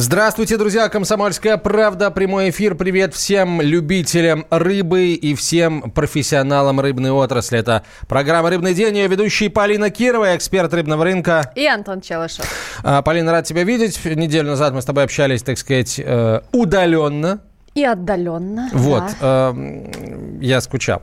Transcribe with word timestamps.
Здравствуйте, 0.00 0.56
друзья! 0.56 0.88
Комсомольская 0.88 1.56
правда. 1.56 2.12
Прямой 2.12 2.50
эфир. 2.50 2.76
Привет 2.76 3.14
всем 3.14 3.60
любителям 3.60 4.46
рыбы 4.48 5.14
и 5.14 5.34
всем 5.34 5.90
профессионалам 5.90 6.78
рыбной 6.78 7.10
отрасли. 7.10 7.58
Это 7.58 7.82
программа 8.06 8.48
«Рыбный 8.48 8.74
день». 8.74 8.96
Ее 8.96 9.08
ведущий 9.08 9.48
Полина 9.48 9.90
Кирова, 9.90 10.36
эксперт 10.36 10.72
рыбного 10.72 11.02
рынка. 11.02 11.50
И 11.56 11.66
Антон 11.66 12.00
Челышев. 12.00 12.44
А, 12.84 13.02
Полина, 13.02 13.32
рад 13.32 13.46
тебя 13.46 13.64
видеть. 13.64 13.98
Неделю 14.04 14.50
назад 14.50 14.72
мы 14.72 14.82
с 14.82 14.84
тобой 14.84 15.02
общались, 15.02 15.42
так 15.42 15.58
сказать, 15.58 15.98
э, 15.98 16.42
удаленно. 16.52 17.40
И 17.78 17.84
отдаленно. 17.84 18.70
Вот, 18.72 19.04
да. 19.20 19.52
э, 19.54 20.38
я 20.40 20.60
скучал. 20.60 21.00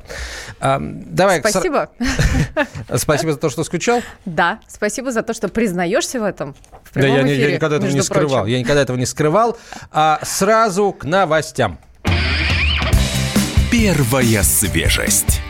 Э, 0.60 0.78
давай. 0.82 1.40
Спасибо. 1.40 1.90
Спасибо 2.98 3.32
за 3.32 3.40
то, 3.40 3.50
что 3.50 3.64
скучал. 3.64 4.02
Да, 4.26 4.60
спасибо 4.68 5.14
за 5.14 5.22
то, 5.22 5.34
что 5.34 5.48
признаешься 5.48 6.20
в 6.20 6.24
этом. 6.26 6.54
В 6.92 6.96
да, 6.96 7.08
я, 7.08 7.22
эфире, 7.24 7.52
я 7.52 7.56
никогда 7.56 7.78
этого 7.78 7.90
не 7.90 7.96
прочим. 8.00 8.04
скрывал. 8.04 8.46
Я 8.46 8.60
никогда 8.60 8.82
этого 8.82 8.98
не 8.98 9.06
скрывал. 9.06 9.58
А 9.94 10.20
сразу 10.24 10.92
к 10.92 11.06
новостям. 11.06 11.80
Первая 13.72 14.44
свежесть. 14.44 15.42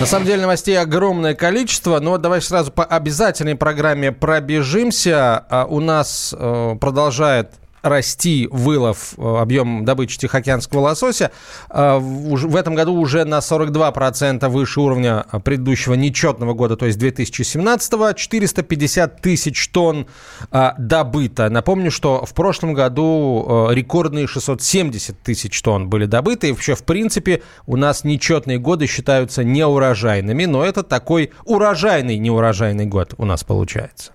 На 0.00 0.06
самом 0.06 0.24
деле 0.24 0.40
новостей 0.40 0.78
огромное 0.78 1.34
количество, 1.34 2.00
но 2.00 2.16
давай 2.16 2.40
сразу 2.40 2.72
по 2.72 2.86
обязательной 2.86 3.54
программе 3.54 4.12
пробежимся. 4.12 5.44
А 5.50 5.66
у 5.66 5.80
нас 5.80 6.34
э, 6.38 6.76
продолжает 6.80 7.50
расти 7.82 8.48
вылов, 8.50 9.14
э, 9.16 9.36
объем 9.38 9.84
добычи 9.84 10.18
тихоокеанского 10.18 10.80
лосося. 10.80 11.30
Э, 11.70 11.98
в 11.98 12.56
этом 12.56 12.74
году 12.74 12.94
уже 12.94 13.24
на 13.24 13.40
42% 13.40 14.48
выше 14.48 14.80
уровня 14.80 15.24
предыдущего 15.44 15.94
нечетного 15.94 16.54
года, 16.54 16.76
то 16.76 16.86
есть 16.86 16.98
2017 16.98 18.16
450 18.16 19.20
тысяч 19.20 19.68
тонн 19.68 20.06
э, 20.50 20.70
добыто. 20.78 21.48
Напомню, 21.48 21.90
что 21.90 22.24
в 22.24 22.34
прошлом 22.34 22.74
году 22.74 23.68
рекордные 23.70 24.26
670 24.26 25.20
тысяч 25.20 25.60
тонн 25.62 25.88
были 25.88 26.06
добыты. 26.06 26.48
И 26.48 26.52
вообще, 26.52 26.74
в 26.74 26.84
принципе, 26.84 27.42
у 27.66 27.76
нас 27.76 28.04
нечетные 28.04 28.58
годы 28.58 28.86
считаются 28.86 29.44
неурожайными, 29.44 30.44
но 30.44 30.64
это 30.64 30.82
такой 30.82 31.32
урожайный 31.44 32.18
неурожайный 32.18 32.86
год 32.86 33.14
у 33.18 33.24
нас 33.24 33.44
получается. 33.44 34.12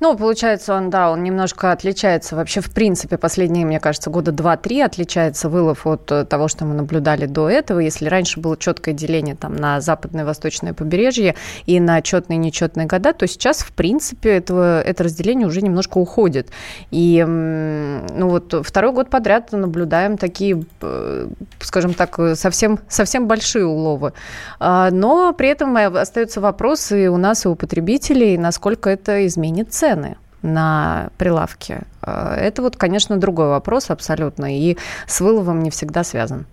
Ну, 0.00 0.16
получается, 0.16 0.74
он, 0.74 0.90
да, 0.90 1.10
он 1.10 1.22
немножко 1.22 1.72
отличается. 1.72 2.36
Вообще, 2.36 2.60
в 2.60 2.70
принципе, 2.70 3.16
последние, 3.18 3.64
мне 3.64 3.80
кажется, 3.80 4.10
года 4.10 4.30
2-3 4.30 4.82
отличается 4.82 5.48
вылов 5.48 5.86
от 5.86 6.10
э, 6.10 6.24
того, 6.24 6.48
что 6.48 6.64
мы 6.64 6.74
наблюдали 6.74 7.26
до 7.26 7.48
этого. 7.48 7.78
Если 7.78 8.06
раньше 8.06 8.40
было 8.40 8.56
четкое 8.56 8.94
деление 8.94 9.34
там, 9.34 9.54
на 9.56 9.80
западное 9.80 10.24
и 10.24 10.26
восточное 10.26 10.74
побережье 10.74 11.34
и 11.66 11.80
на 11.80 12.02
четные 12.02 12.36
и 12.36 12.40
нечетные 12.40 12.86
года, 12.86 13.12
то 13.12 13.26
сейчас, 13.26 13.58
в 13.58 13.72
принципе, 13.72 14.30
этого, 14.30 14.82
это 14.82 15.04
разделение 15.04 15.46
уже 15.46 15.62
немножко 15.62 15.98
уходит. 15.98 16.50
И, 16.90 17.24
ну, 17.24 18.28
вот 18.28 18.54
второй 18.64 18.92
год 18.92 19.10
подряд 19.10 19.52
наблюдаем 19.52 20.18
такие, 20.18 20.64
э, 20.80 21.28
скажем 21.60 21.94
так, 21.94 22.18
совсем, 22.34 22.78
совсем 22.88 23.28
большие 23.28 23.66
уловы. 23.66 24.12
А, 24.58 24.90
но 24.90 25.32
при 25.32 25.48
этом 25.48 25.76
остаются 25.76 26.40
вопросы 26.40 27.08
у 27.10 27.16
нас, 27.16 27.44
и 27.44 27.48
у 27.48 27.54
потребителей, 27.54 28.36
насколько 28.36 28.90
это 28.90 29.26
изменит 29.26 29.61
изменит 29.62 29.72
цены 29.72 30.16
на 30.42 31.10
прилавке. 31.18 31.82
Э, 32.02 32.34
это 32.34 32.62
вот, 32.62 32.76
конечно, 32.76 33.16
другой 33.16 33.48
вопрос 33.48 33.90
абсолютно, 33.90 34.56
и 34.56 34.76
с 35.06 35.20
выловом 35.20 35.62
не 35.62 35.70
всегда 35.70 36.04
связан. 36.04 36.46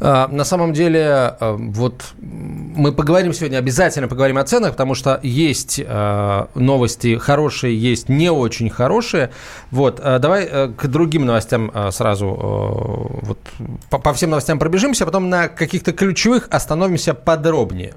А, 0.00 0.28
на 0.28 0.44
самом 0.44 0.72
деле, 0.72 1.34
э, 1.40 1.56
вот 1.58 2.02
мы 2.18 2.92
поговорим 2.92 3.32
сегодня, 3.32 3.58
обязательно 3.58 4.08
поговорим 4.08 4.38
о 4.38 4.44
ценах, 4.44 4.72
потому 4.72 4.94
что 4.94 5.20
есть 5.22 5.80
э, 5.84 6.46
новости 6.54 7.16
хорошие, 7.18 7.76
есть 7.76 8.08
не 8.08 8.30
очень 8.30 8.70
хорошие. 8.70 9.30
Вот, 9.70 10.00
давай 10.02 10.72
к 10.72 10.86
другим 10.86 11.24
новостям 11.24 11.72
сразу, 11.90 12.26
вот, 13.22 13.38
по 13.90 14.12
всем 14.12 14.30
новостям 14.30 14.58
пробежимся, 14.58 15.04
а 15.04 15.06
потом 15.06 15.28
на 15.28 15.48
каких-то 15.48 15.92
ключевых 15.92 16.48
остановимся 16.50 17.14
подробнее. 17.14 17.94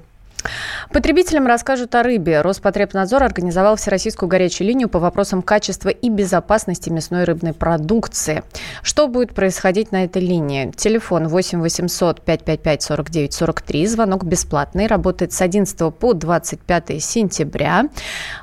Потребителям 0.92 1.46
расскажут 1.46 1.94
о 1.94 2.02
рыбе. 2.02 2.42
Роспотребнадзор 2.42 3.22
организовал 3.22 3.76
всероссийскую 3.76 4.28
горячую 4.28 4.68
линию 4.68 4.88
по 4.88 4.98
вопросам 4.98 5.40
качества 5.40 5.88
и 5.88 6.10
безопасности 6.10 6.90
мясной 6.90 7.24
рыбной 7.24 7.54
продукции. 7.54 8.42
Что 8.82 9.08
будет 9.08 9.34
происходить 9.34 9.92
на 9.92 10.04
этой 10.04 10.20
линии? 10.20 10.70
Телефон 10.76 11.28
8 11.28 11.60
800 11.60 12.20
555 12.20 12.82
49 12.82 13.32
43. 13.32 13.86
Звонок 13.86 14.24
бесплатный. 14.24 14.86
Работает 14.86 15.32
с 15.32 15.40
11 15.40 15.94
по 15.94 16.12
25 16.12 17.02
сентября. 17.02 17.88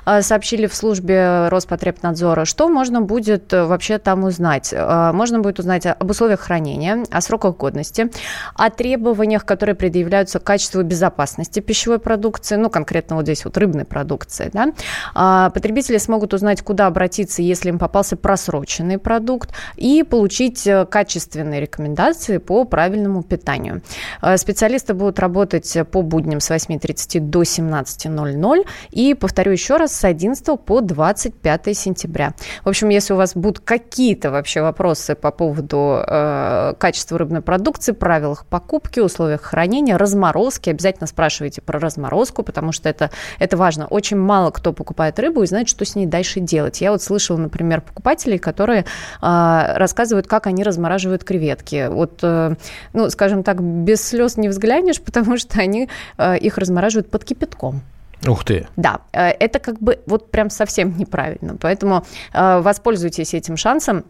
А, 0.04 0.22
сообщили 0.22 0.66
в 0.66 0.74
службе 0.74 1.48
Роспотребнадзора, 1.48 2.44
что 2.46 2.68
можно 2.68 3.00
будет 3.00 3.52
э, 3.52 3.64
вообще 3.64 3.98
там 3.98 4.24
узнать. 4.24 4.74
А, 4.76 5.12
можно 5.12 5.38
будет 5.38 5.60
узнать 5.60 5.86
об 5.86 6.10
условиях 6.10 6.40
хранения, 6.40 7.04
о 7.10 7.20
сроках 7.20 7.56
годности, 7.56 8.10
о 8.54 8.70
требованиях, 8.70 9.44
которые 9.44 9.76
предъявляются 9.76 10.40
к 10.40 10.44
качеству 10.44 10.82
безопасности 10.82 11.60
пищевой 11.60 11.80
пищевой 11.80 11.98
продукции, 12.40 12.56
ну, 12.56 12.70
конкретно 12.70 13.16
вот 13.16 13.24
здесь 13.24 13.44
вот 13.44 13.56
рыбной 13.56 13.84
продукции, 13.84 14.50
да, 14.52 14.72
а, 15.14 15.50
потребители 15.50 15.98
смогут 15.98 16.34
узнать, 16.34 16.62
куда 16.62 16.86
обратиться, 16.86 17.42
если 17.42 17.68
им 17.68 17.78
попался 17.78 18.16
просроченный 18.16 18.98
продукт, 18.98 19.50
и 19.76 20.02
получить 20.02 20.66
э, 20.66 20.86
качественные 20.86 21.60
рекомендации 21.60 22.38
по 22.38 22.64
правильному 22.64 23.22
питанию. 23.22 23.82
Э, 24.22 24.36
специалисты 24.36 24.94
будут 24.94 25.18
работать 25.18 25.76
по 25.90 26.02
будням 26.02 26.40
с 26.40 26.50
8.30 26.50 27.20
до 27.20 27.42
17.00 27.42 28.66
и, 28.90 29.14
повторю 29.14 29.52
еще 29.52 29.76
раз, 29.76 29.92
с 29.92 30.04
11 30.04 30.60
по 30.60 30.80
25 30.80 31.76
сентября. 31.76 32.32
В 32.64 32.68
общем, 32.68 32.88
если 32.88 33.14
у 33.14 33.16
вас 33.16 33.34
будут 33.34 33.60
какие-то 33.60 34.30
вообще 34.30 34.62
вопросы 34.62 35.14
по 35.14 35.30
поводу 35.30 36.02
э, 36.06 36.74
качества 36.78 37.18
рыбной 37.18 37.42
продукции, 37.42 37.92
правилах 37.92 38.46
покупки, 38.46 39.00
условиях 39.00 39.42
хранения, 39.42 39.98
разморозки, 39.98 40.70
обязательно 40.70 41.06
спрашивайте 41.06 41.60
про 41.60 41.78
разморозку, 41.78 42.29
потому 42.42 42.72
что 42.72 42.88
это, 42.88 43.10
это 43.38 43.56
важно. 43.56 43.86
Очень 43.86 44.18
мало 44.18 44.50
кто 44.50 44.72
покупает 44.72 45.18
рыбу 45.18 45.42
и 45.42 45.46
знает, 45.46 45.68
что 45.68 45.84
с 45.84 45.94
ней 45.94 46.06
дальше 46.06 46.40
делать. 46.40 46.80
Я 46.80 46.92
вот 46.92 47.02
слышала, 47.02 47.36
например, 47.36 47.80
покупателей, 47.80 48.38
которые 48.38 48.84
э, 49.22 49.72
рассказывают, 49.76 50.26
как 50.26 50.46
они 50.46 50.64
размораживают 50.64 51.24
креветки. 51.24 51.88
Вот, 51.88 52.20
э, 52.22 52.54
ну, 52.92 53.10
скажем 53.10 53.42
так, 53.42 53.62
без 53.62 54.06
слез 54.06 54.36
не 54.36 54.48
взглянешь, 54.48 55.00
потому 55.04 55.36
что 55.36 55.60
они 55.60 55.88
э, 56.18 56.38
их 56.38 56.58
размораживают 56.58 57.10
под 57.10 57.24
кипятком. 57.24 57.82
Ух 58.26 58.44
ты. 58.44 58.66
Да, 58.76 59.00
э, 59.12 59.30
это 59.30 59.58
как 59.58 59.78
бы 59.78 59.98
вот 60.06 60.30
прям 60.30 60.50
совсем 60.50 60.96
неправильно. 60.98 61.56
Поэтому 61.60 62.04
э, 62.32 62.60
воспользуйтесь 62.60 63.34
этим 63.34 63.56
шансом. 63.56 64.04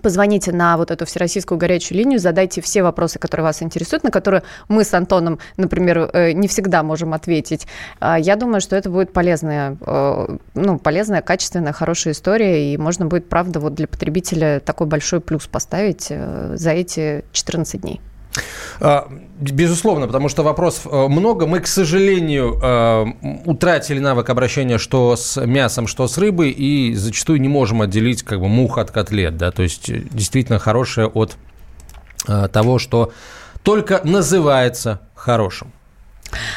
Позвоните 0.00 0.52
на 0.52 0.76
вот 0.76 0.90
эту 0.90 1.04
всероссийскую 1.04 1.58
горячую 1.58 1.98
линию, 1.98 2.18
задайте 2.18 2.60
все 2.60 2.82
вопросы, 2.82 3.18
которые 3.18 3.44
вас 3.44 3.62
интересуют, 3.62 4.04
на 4.04 4.10
которые 4.10 4.42
мы 4.68 4.84
с 4.84 4.94
Антоном, 4.94 5.38
например, 5.56 6.10
э, 6.12 6.32
не 6.32 6.48
всегда 6.48 6.82
можем 6.82 7.12
ответить. 7.12 7.66
А, 8.00 8.18
я 8.18 8.36
думаю, 8.36 8.60
что 8.60 8.74
это 8.74 8.88
будет 8.88 9.12
полезная, 9.12 9.76
э, 9.80 10.36
ну, 10.54 10.78
полезная, 10.78 11.20
качественная, 11.20 11.72
хорошая 11.72 12.14
история, 12.14 12.72
и 12.72 12.76
можно 12.78 13.06
будет, 13.06 13.28
правда, 13.28 13.60
вот 13.60 13.74
для 13.74 13.86
потребителя 13.86 14.60
такой 14.60 14.86
большой 14.86 15.20
плюс 15.20 15.46
поставить 15.46 16.06
э, 16.08 16.54
за 16.56 16.70
эти 16.70 17.24
14 17.32 17.80
дней. 17.80 18.00
А, 18.80 19.08
безусловно, 19.38 20.06
потому 20.06 20.28
что 20.28 20.42
вопросов 20.42 20.86
э, 20.90 21.08
много. 21.08 21.46
Мы, 21.46 21.60
к 21.60 21.66
сожалению, 21.66 22.58
э, 22.62 23.04
утратили 23.44 23.98
навык 23.98 24.30
обращения 24.30 24.78
что 24.78 25.16
с 25.16 25.44
мясом, 25.44 25.86
что 25.86 26.08
с 26.08 26.18
рыбой, 26.18 26.50
и 26.50 26.94
зачастую 26.94 27.40
не 27.40 27.48
можем 27.48 27.82
отделить 27.82 28.22
как 28.22 28.40
бы 28.40 28.48
мух 28.48 28.78
от 28.78 28.90
котлет. 28.90 29.36
Да? 29.36 29.50
То 29.50 29.62
есть 29.62 29.90
э, 29.90 30.02
действительно 30.10 30.58
хорошее 30.58 31.08
от 31.08 31.36
того, 32.52 32.78
что 32.78 33.12
только 33.64 34.00
называется 34.04 35.00
хорошим. 35.14 35.72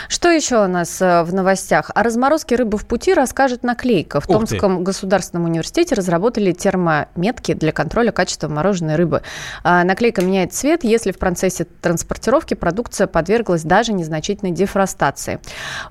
Что 0.09 0.29
еще 0.29 0.63
у 0.63 0.67
нас 0.67 1.01
э, 1.01 1.23
в 1.23 1.33
новостях? 1.33 1.91
О 1.93 2.03
разморозке 2.03 2.55
рыбы 2.55 2.77
в 2.77 2.85
пути 2.85 3.13
расскажет 3.13 3.63
наклейка. 3.63 4.19
В 4.19 4.27
Томском 4.27 4.83
государственном 4.83 5.45
университете 5.45 5.95
разработали 5.95 6.51
термометки 6.51 7.53
для 7.53 7.71
контроля 7.71 8.11
качества 8.11 8.47
мороженой 8.47 8.95
рыбы. 8.95 9.21
А, 9.63 9.83
наклейка 9.83 10.23
меняет 10.23 10.53
цвет, 10.53 10.83
если 10.83 11.11
в 11.11 11.17
процессе 11.17 11.65
транспортировки 11.81 12.53
продукция 12.53 13.07
подверглась 13.07 13.63
даже 13.63 13.93
незначительной 13.93 14.51
дефростации. 14.51 15.39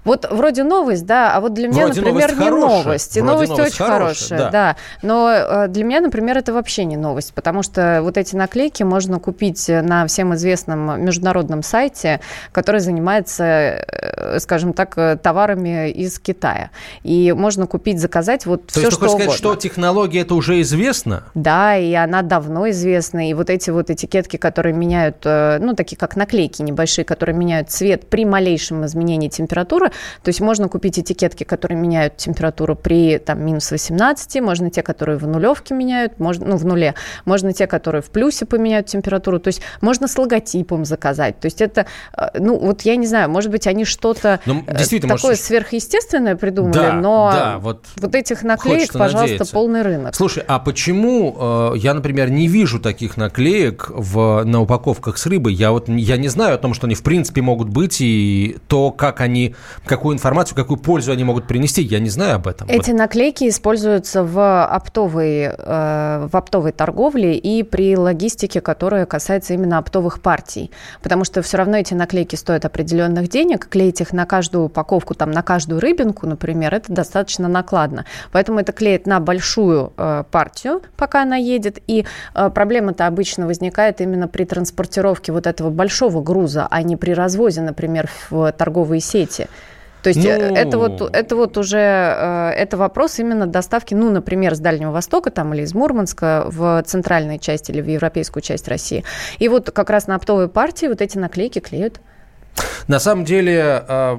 Вот 0.05 0.27
вроде 0.31 0.65
новость, 0.65 1.07
да, 1.07 1.35
а 1.35 1.41
вот 1.41 1.55
для 1.55 1.69
меня, 1.69 1.87
вроде 1.87 2.01
например, 2.01 2.35
новость 2.35 2.41
не 2.41 2.45
хорошая. 2.45 2.85
новость. 2.85 3.17
И 3.17 3.21
вроде 3.21 3.35
новость, 3.35 3.51
новость 3.51 3.75
очень 3.75 3.85
хорошая, 3.85 4.39
да. 4.39 4.51
да. 4.51 4.77
Но 5.03 5.31
э, 5.31 5.69
для 5.69 5.85
меня, 5.85 6.01
например, 6.01 6.39
это 6.39 6.53
вообще 6.53 6.85
не 6.85 6.97
новость, 6.97 7.35
потому 7.35 7.63
что 7.63 8.01
вот 8.03 8.17
эти 8.17 8.37
наклейки 8.37 8.83
можно 8.83 9.19
купить 9.19 9.69
на 9.69 10.07
всем 10.07 10.35
известном 10.35 11.03
международном 11.03 11.63
сайте, 11.63 12.21
который 12.53 12.81
занимается 12.81 13.74
скажем 14.39 14.73
так, 14.73 14.97
э, 14.97 15.17
товарами 15.17 15.91
из 15.91 16.19
Китая. 16.19 16.71
И 17.03 17.33
можно 17.33 17.67
купить, 17.67 18.01
заказать 18.01 18.47
вот 18.47 18.67
То 18.67 18.73
все, 18.73 18.81
есть, 18.83 18.93
что 18.93 19.07
угодно. 19.07 19.25
сказать, 19.25 19.39
что 19.39 19.55
технология 19.57 20.21
это 20.21 20.35
уже 20.35 20.61
известна? 20.61 21.25
Да, 21.35 21.77
и 21.77 21.93
она 21.95 22.23
давно 22.23 22.69
известна. 22.71 23.29
И 23.29 23.35
вот 23.35 23.51
эти 23.51 23.71
вот 23.71 23.91
этикетки, 23.91 24.37
которые 24.37 24.75
меняют, 24.75 25.17
э, 25.25 25.59
ну, 25.61 25.75
такие 25.75 25.97
как 25.97 26.17
наклейки 26.17 26.63
небольшие, 26.63 27.05
которые 27.05 27.37
меняют 27.37 27.71
цвет 27.71 28.09
при 28.09 28.25
малейшем 28.25 28.85
изменении 28.87 29.29
температуры. 29.29 29.91
То 30.23 30.29
есть 30.29 30.41
можно 30.41 30.69
купить 30.69 30.99
этикетки, 30.99 31.45
которые 31.45 31.79
меняют 31.79 32.17
температуру 32.17 32.77
при 32.77 33.19
там, 33.19 33.45
минус 33.45 33.71
18, 33.71 34.41
можно 34.41 34.71
те, 34.71 34.83
которые 34.83 35.19
в 35.19 35.27
нулевке 35.27 35.75
меняют, 35.75 36.19
можно, 36.19 36.47
ну, 36.47 36.57
в 36.57 36.65
нуле, 36.65 36.95
можно 37.25 37.53
те, 37.53 37.67
которые 37.67 38.03
в 38.03 38.11
плюсе 38.11 38.47
поменяют 38.47 38.87
температуру. 38.87 39.39
То 39.39 39.49
есть 39.49 39.61
можно 39.81 40.09
с 40.09 40.17
логотипом 40.19 40.85
заказать. 40.85 41.39
То 41.41 41.47
есть 41.47 41.61
это, 41.61 41.87
э, 42.17 42.29
ну, 42.39 42.59
вот 42.59 42.83
я 42.83 42.97
не 42.97 43.07
знаю, 43.07 43.31
может 43.31 43.51
быть, 43.51 43.64
они 43.67 43.85
что-то 43.85 44.41
ну, 44.47 44.65
э, 44.67 45.01
такое 45.01 45.09
может... 45.09 45.41
сверхъестественное 45.41 46.37
придумали, 46.37 46.73
да, 46.73 46.93
но 46.93 47.31
да, 47.33 47.59
вот, 47.59 47.87
вот 47.97 48.15
этих 48.15 48.43
наклеек, 48.43 48.93
пожалуйста, 48.93 49.21
надеяться. 49.21 49.53
полный 49.53 49.83
рынок. 49.83 50.15
Слушай, 50.15 50.45
а 50.47 50.59
почему 50.59 51.73
э, 51.75 51.79
я, 51.79 51.95
например, 51.95 52.31
не 52.31 52.49
вижу 52.49 52.81
таких 52.81 53.17
наклеек 53.17 53.91
в, 53.91 54.45
на 54.45 54.61
упаковках 54.61 55.19
с 55.19 55.27
рыбой? 55.27 55.55
Я 55.55 55.73
вот 55.73 55.89
я 55.89 56.17
не 56.17 56.29
знаю 56.29 56.55
о 56.55 56.59
том, 56.59 56.75
что 56.75 56.87
они 56.87 56.95
в 56.95 57.03
принципе 57.03 57.43
могут 57.43 57.69
быть, 57.69 58.01
и 58.01 58.57
то, 58.69 58.91
как 58.91 59.21
они, 59.21 59.55
какую 59.85 60.15
информацию, 60.15 60.57
какую 60.57 60.79
пользу 60.79 61.13
они 61.13 61.25
могут 61.25 61.47
принести, 61.47 61.83
я 61.83 61.99
не 61.99 62.11
знаю 62.11 62.37
об 62.37 62.47
этом. 62.47 62.69
Эти 62.69 62.91
вот. 62.91 62.99
наклейки 62.99 63.49
используются 63.49 64.25
в 64.25 64.65
оптовой, 64.65 65.43
э, 65.43 66.29
в 66.31 66.37
оптовой 66.37 66.73
торговле 66.73 67.37
и 67.37 67.63
при 67.63 67.97
логистике, 67.97 68.61
которая 68.61 69.07
касается 69.07 69.55
именно 69.55 69.79
оптовых 69.79 70.21
партий. 70.21 70.71
Потому 71.03 71.25
что 71.25 71.43
все 71.43 71.57
равно 71.57 71.77
эти 71.77 71.95
наклейки 71.95 72.37
стоят 72.37 72.65
определенных 72.65 73.29
денег. 73.29 73.44
Клеить 73.69 74.01
их 74.01 74.13
на 74.13 74.27
каждую 74.27 74.65
упаковку, 74.65 75.15
там, 75.15 75.31
на 75.31 75.43
каждую 75.43 75.81
рыбинку, 75.81 76.27
например, 76.27 76.75
это 76.75 76.93
достаточно 76.93 77.49
накладно. 77.49 78.05
Поэтому 78.33 78.61
это 78.61 78.73
клеит 78.73 79.07
на 79.07 79.21
большую 79.21 79.93
э, 79.97 80.25
партию, 80.31 80.83
пока 80.97 81.23
она 81.23 81.37
едет. 81.37 81.79
И 81.87 82.07
э, 82.35 82.51
проблема-то 82.51 83.07
обычно 83.07 83.47
возникает 83.47 84.01
именно 84.01 84.29
при 84.29 84.45
транспортировке 84.45 85.33
вот 85.33 85.47
этого 85.47 85.71
большого 85.71 86.23
груза, 86.23 86.67
а 86.71 86.83
не 86.83 86.97
при 86.97 87.13
развозе, 87.13 87.61
например, 87.61 88.09
в 88.31 88.53
торговые 88.53 89.01
сети. 89.01 89.49
То 90.05 90.09
есть 90.09 90.25
э, 90.25 90.51
ну... 90.51 90.55
это, 90.55 90.79
вот, 90.79 91.01
это 91.01 91.35
вот 91.35 91.57
уже 91.57 91.79
э, 91.79 92.51
это 92.51 92.77
вопрос 92.77 93.19
именно 93.19 93.47
доставки, 93.47 93.95
ну, 93.95 94.11
например, 94.11 94.55
с 94.55 94.61
Дальнего 94.61 94.91
Востока 94.91 95.31
там, 95.31 95.55
или 95.55 95.63
из 95.63 95.75
Мурманска 95.75 96.45
в 96.49 96.83
центральную 96.87 97.39
часть 97.39 97.71
или 97.71 97.81
в 97.81 97.89
европейскую 97.89 98.43
часть 98.43 98.69
России. 98.69 99.03
И 99.39 99.49
вот 99.49 99.71
как 99.71 99.89
раз 99.89 100.07
на 100.07 100.17
оптовой 100.17 100.49
партии 100.49 100.87
вот 100.87 101.01
эти 101.01 101.17
наклейки 101.17 101.61
клеют. 101.61 102.01
На 102.89 103.01
самом 103.01 103.25
деле 103.25 103.85
э, 103.89 104.19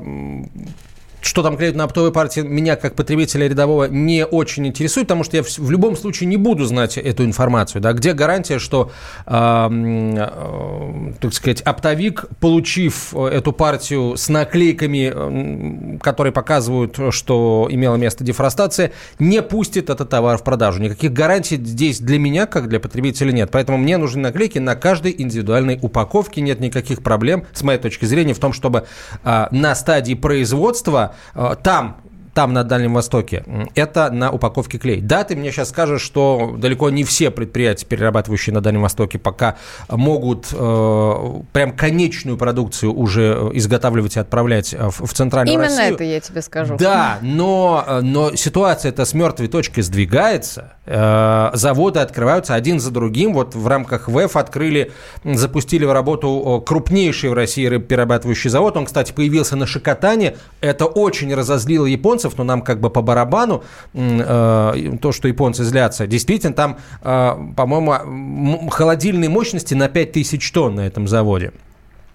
что 1.25 1.41
там 1.41 1.57
клеят 1.57 1.75
на 1.75 1.85
оптовой 1.85 2.11
партии, 2.11 2.41
меня 2.41 2.75
как 2.75 2.93
потребителя 2.93 3.47
рядового 3.47 3.85
не 3.85 4.25
очень 4.25 4.67
интересует, 4.67 5.07
потому 5.07 5.23
что 5.23 5.37
я 5.37 5.43
в, 5.43 5.57
в 5.57 5.71
любом 5.71 5.97
случае 5.97 6.27
не 6.27 6.37
буду 6.37 6.65
знать 6.65 6.97
эту 6.97 7.25
информацию. 7.25 7.81
Да? 7.81 7.93
Где 7.93 8.13
гарантия, 8.13 8.59
что, 8.59 8.91
э, 9.25 9.31
э, 9.35 11.13
так 11.19 11.33
сказать, 11.33 11.61
оптовик, 11.61 12.25
получив 12.39 13.15
эту 13.15 13.51
партию 13.53 14.15
с 14.17 14.29
наклейками, 14.29 15.95
э, 15.95 15.97
которые 15.97 16.31
показывают, 16.31 16.99
что 17.09 17.67
имела 17.71 17.95
место 17.95 18.23
дефростация, 18.23 18.91
не 19.17 19.41
пустит 19.41 19.89
этот 19.89 20.07
товар 20.09 20.37
в 20.37 20.43
продажу. 20.43 20.79
Никаких 20.79 21.11
гарантий 21.11 21.55
здесь 21.55 21.99
для 21.99 22.19
меня, 22.19 22.45
как 22.45 22.69
для 22.69 22.79
потребителя, 22.79 23.31
нет. 23.31 23.49
Поэтому 23.51 23.79
мне 23.79 23.97
нужны 23.97 24.21
наклейки 24.21 24.59
на 24.59 24.75
каждой 24.75 25.15
индивидуальной 25.17 25.79
упаковке. 25.81 26.41
Нет 26.41 26.59
никаких 26.59 27.01
проблем, 27.01 27.45
с 27.51 27.63
моей 27.63 27.79
точки 27.79 28.05
зрения, 28.05 28.35
в 28.35 28.39
том, 28.39 28.53
чтобы 28.53 28.85
э, 29.23 29.47
на 29.49 29.73
стадии 29.73 30.13
производства 30.13 31.05
Э, 31.05 31.14
там 31.61 31.95
там, 32.35 32.51
на 32.51 32.65
Дальнем 32.65 32.93
Востоке, 32.93 33.45
это 33.75 34.11
на 34.11 34.29
упаковке 34.29 34.77
клей. 34.77 34.99
Да, 34.99 35.23
ты 35.23 35.37
мне 35.37 35.51
сейчас 35.51 35.69
скажешь, 35.69 36.01
что 36.01 36.53
далеко 36.57 36.89
не 36.89 37.05
все 37.05 37.31
предприятия, 37.31 37.85
перерабатывающие 37.85 38.53
на 38.53 38.59
Дальнем 38.59 38.81
Востоке, 38.81 39.17
пока 39.17 39.55
могут 39.89 40.47
э, 40.51 41.41
прям 41.53 41.71
конечную 41.71 42.37
продукцию 42.37 42.93
уже 42.93 43.49
изготавливать 43.53 44.17
и 44.17 44.19
отправлять 44.19 44.73
в, 44.73 45.07
в 45.07 45.13
центральную 45.13 45.53
Именно 45.53 45.67
Россию. 45.67 45.87
Именно 45.87 45.95
это 45.95 46.03
я 46.03 46.19
тебе 46.19 46.41
скажу. 46.41 46.75
Да, 46.77 47.19
но, 47.21 47.85
э, 47.87 48.01
но 48.01 48.35
ситуация 48.35 48.89
это 48.89 49.05
с 49.05 49.13
мертвой 49.13 49.47
точки 49.47 49.79
сдвигается. 49.79 50.73
Э, 50.85 51.51
заводы 51.53 52.01
открываются 52.01 52.53
один 52.53 52.81
за 52.81 52.91
другим. 52.91 53.33
Вот 53.33 53.55
в 53.55 53.65
рамках 53.65 54.09
ВЭФ 54.09 54.35
открыли, 54.35 54.91
запустили 55.23 55.85
в 55.85 55.93
работу 55.93 56.61
крупнейший 56.65 57.29
в 57.29 57.33
России 57.33 57.65
рыбоперерабатывающий 57.65 58.49
завод. 58.49 58.75
Он, 58.75 58.85
кстати, 58.85 59.13
появился 59.13 59.55
на 59.55 59.65
Шикотане. 59.65 60.35
Это 60.59 60.85
очень 60.85 61.33
разозлило 61.33 61.85
японцев 61.85 62.24
японцев, 62.25 62.37
но 62.37 62.43
нам 62.43 62.61
как 62.61 62.79
бы 62.79 62.89
по 62.89 63.01
барабану 63.01 63.63
э, 63.93 64.97
то, 65.01 65.11
что 65.11 65.27
японцы 65.27 65.63
злятся. 65.63 66.07
Действительно, 66.07 66.53
там, 66.53 66.77
э, 67.01 67.53
по-моему, 67.55 68.69
холодильные 68.69 69.29
мощности 69.29 69.75
на 69.75 69.87
5000 69.87 70.51
тонн 70.51 70.75
на 70.75 70.81
этом 70.81 71.07
заводе. 71.07 71.51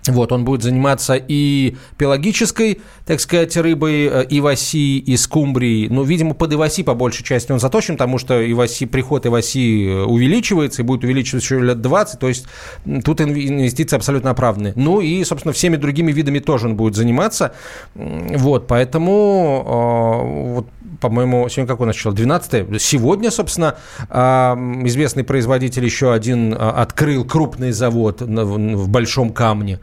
Вот, 0.06 0.32
он 0.32 0.44
будет 0.44 0.62
заниматься 0.62 1.14
и 1.14 1.76
пелагической, 1.99 2.81
так 3.05 3.20
сказать, 3.20 3.55
рыбой, 3.58 4.06
э, 4.06 4.26
иваси, 4.31 4.99
и 4.99 5.17
скумбрией. 5.19 5.88
Ну, 5.91 6.05
видимо, 6.05 6.32
под 6.32 6.55
иваси 6.55 6.82
по 6.82 6.94
большей 6.94 7.23
части 7.23 7.52
он 7.52 7.61
заточен, 7.61 7.94
потому 7.97 8.17
что 8.17 8.50
иваси, 8.50 8.87
приход 8.87 9.26
иваси 9.26 9.88
э, 9.88 10.02
увеличивается 10.05 10.81
и 10.81 10.85
будет 10.87 11.05
увеличиваться 11.05 11.55
еще 11.55 11.62
лет 11.62 11.82
20. 11.82 12.19
То 12.19 12.29
есть 12.29 12.47
тут 13.05 13.20
инвестиции 13.20 13.94
абсолютно 13.94 14.31
оправданные. 14.31 14.73
Ну 14.75 15.02
и, 15.02 15.23
собственно, 15.25 15.52
всеми 15.52 15.76
другими 15.76 16.12
видами 16.12 16.38
тоже 16.38 16.69
он 16.69 16.76
будет 16.76 16.94
заниматься. 16.94 17.53
Вот, 17.94 18.67
поэтому 18.67 19.64
э, 19.67 20.53
вот 20.55 20.67
по-моему, 21.00 21.49
сегодня 21.49 21.67
какой 21.67 21.87
начало? 21.87 22.14
12 22.14 22.81
Сегодня, 22.82 23.31
собственно, 23.31 23.76
известный 24.11 25.25
производитель 25.25 25.85
еще 25.85 26.12
один 26.12 26.55
открыл 26.55 27.25
крупный 27.25 27.73
завод 27.73 28.20
в 28.20 28.88
Большом 28.88 29.31
Камне. 29.31 29.81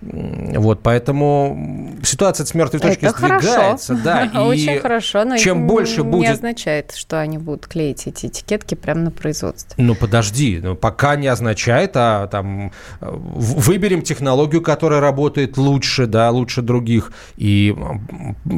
Вот, 0.00 0.80
поэтому 0.82 1.96
ситуация 2.04 2.46
с 2.46 2.54
мертвой 2.54 2.80
точки 2.80 3.04
Это 3.04 3.18
сдвигается. 3.18 3.96
Хорошо. 3.96 4.04
Да, 4.04 4.44
Очень 4.44 4.78
хорошо, 4.78 5.24
но 5.24 5.36
чем 5.36 5.66
больше 5.66 6.02
не 6.02 6.08
будет... 6.08 6.34
означает, 6.34 6.92
что 6.94 7.20
они 7.20 7.36
будут 7.36 7.66
клеить 7.66 8.06
эти 8.06 8.26
этикетки 8.26 8.76
прямо 8.76 9.00
на 9.00 9.10
производстве. 9.10 9.74
Ну, 9.76 9.96
подожди, 9.96 10.60
ну, 10.62 10.76
пока 10.76 11.16
не 11.16 11.26
означает, 11.26 11.92
а 11.94 12.28
там 12.28 12.72
выберем 13.00 14.02
технологию, 14.02 14.62
которая 14.62 15.00
работает 15.00 15.56
лучше, 15.56 16.06
да, 16.06 16.30
лучше 16.30 16.62
других. 16.62 17.12
И 17.36 17.74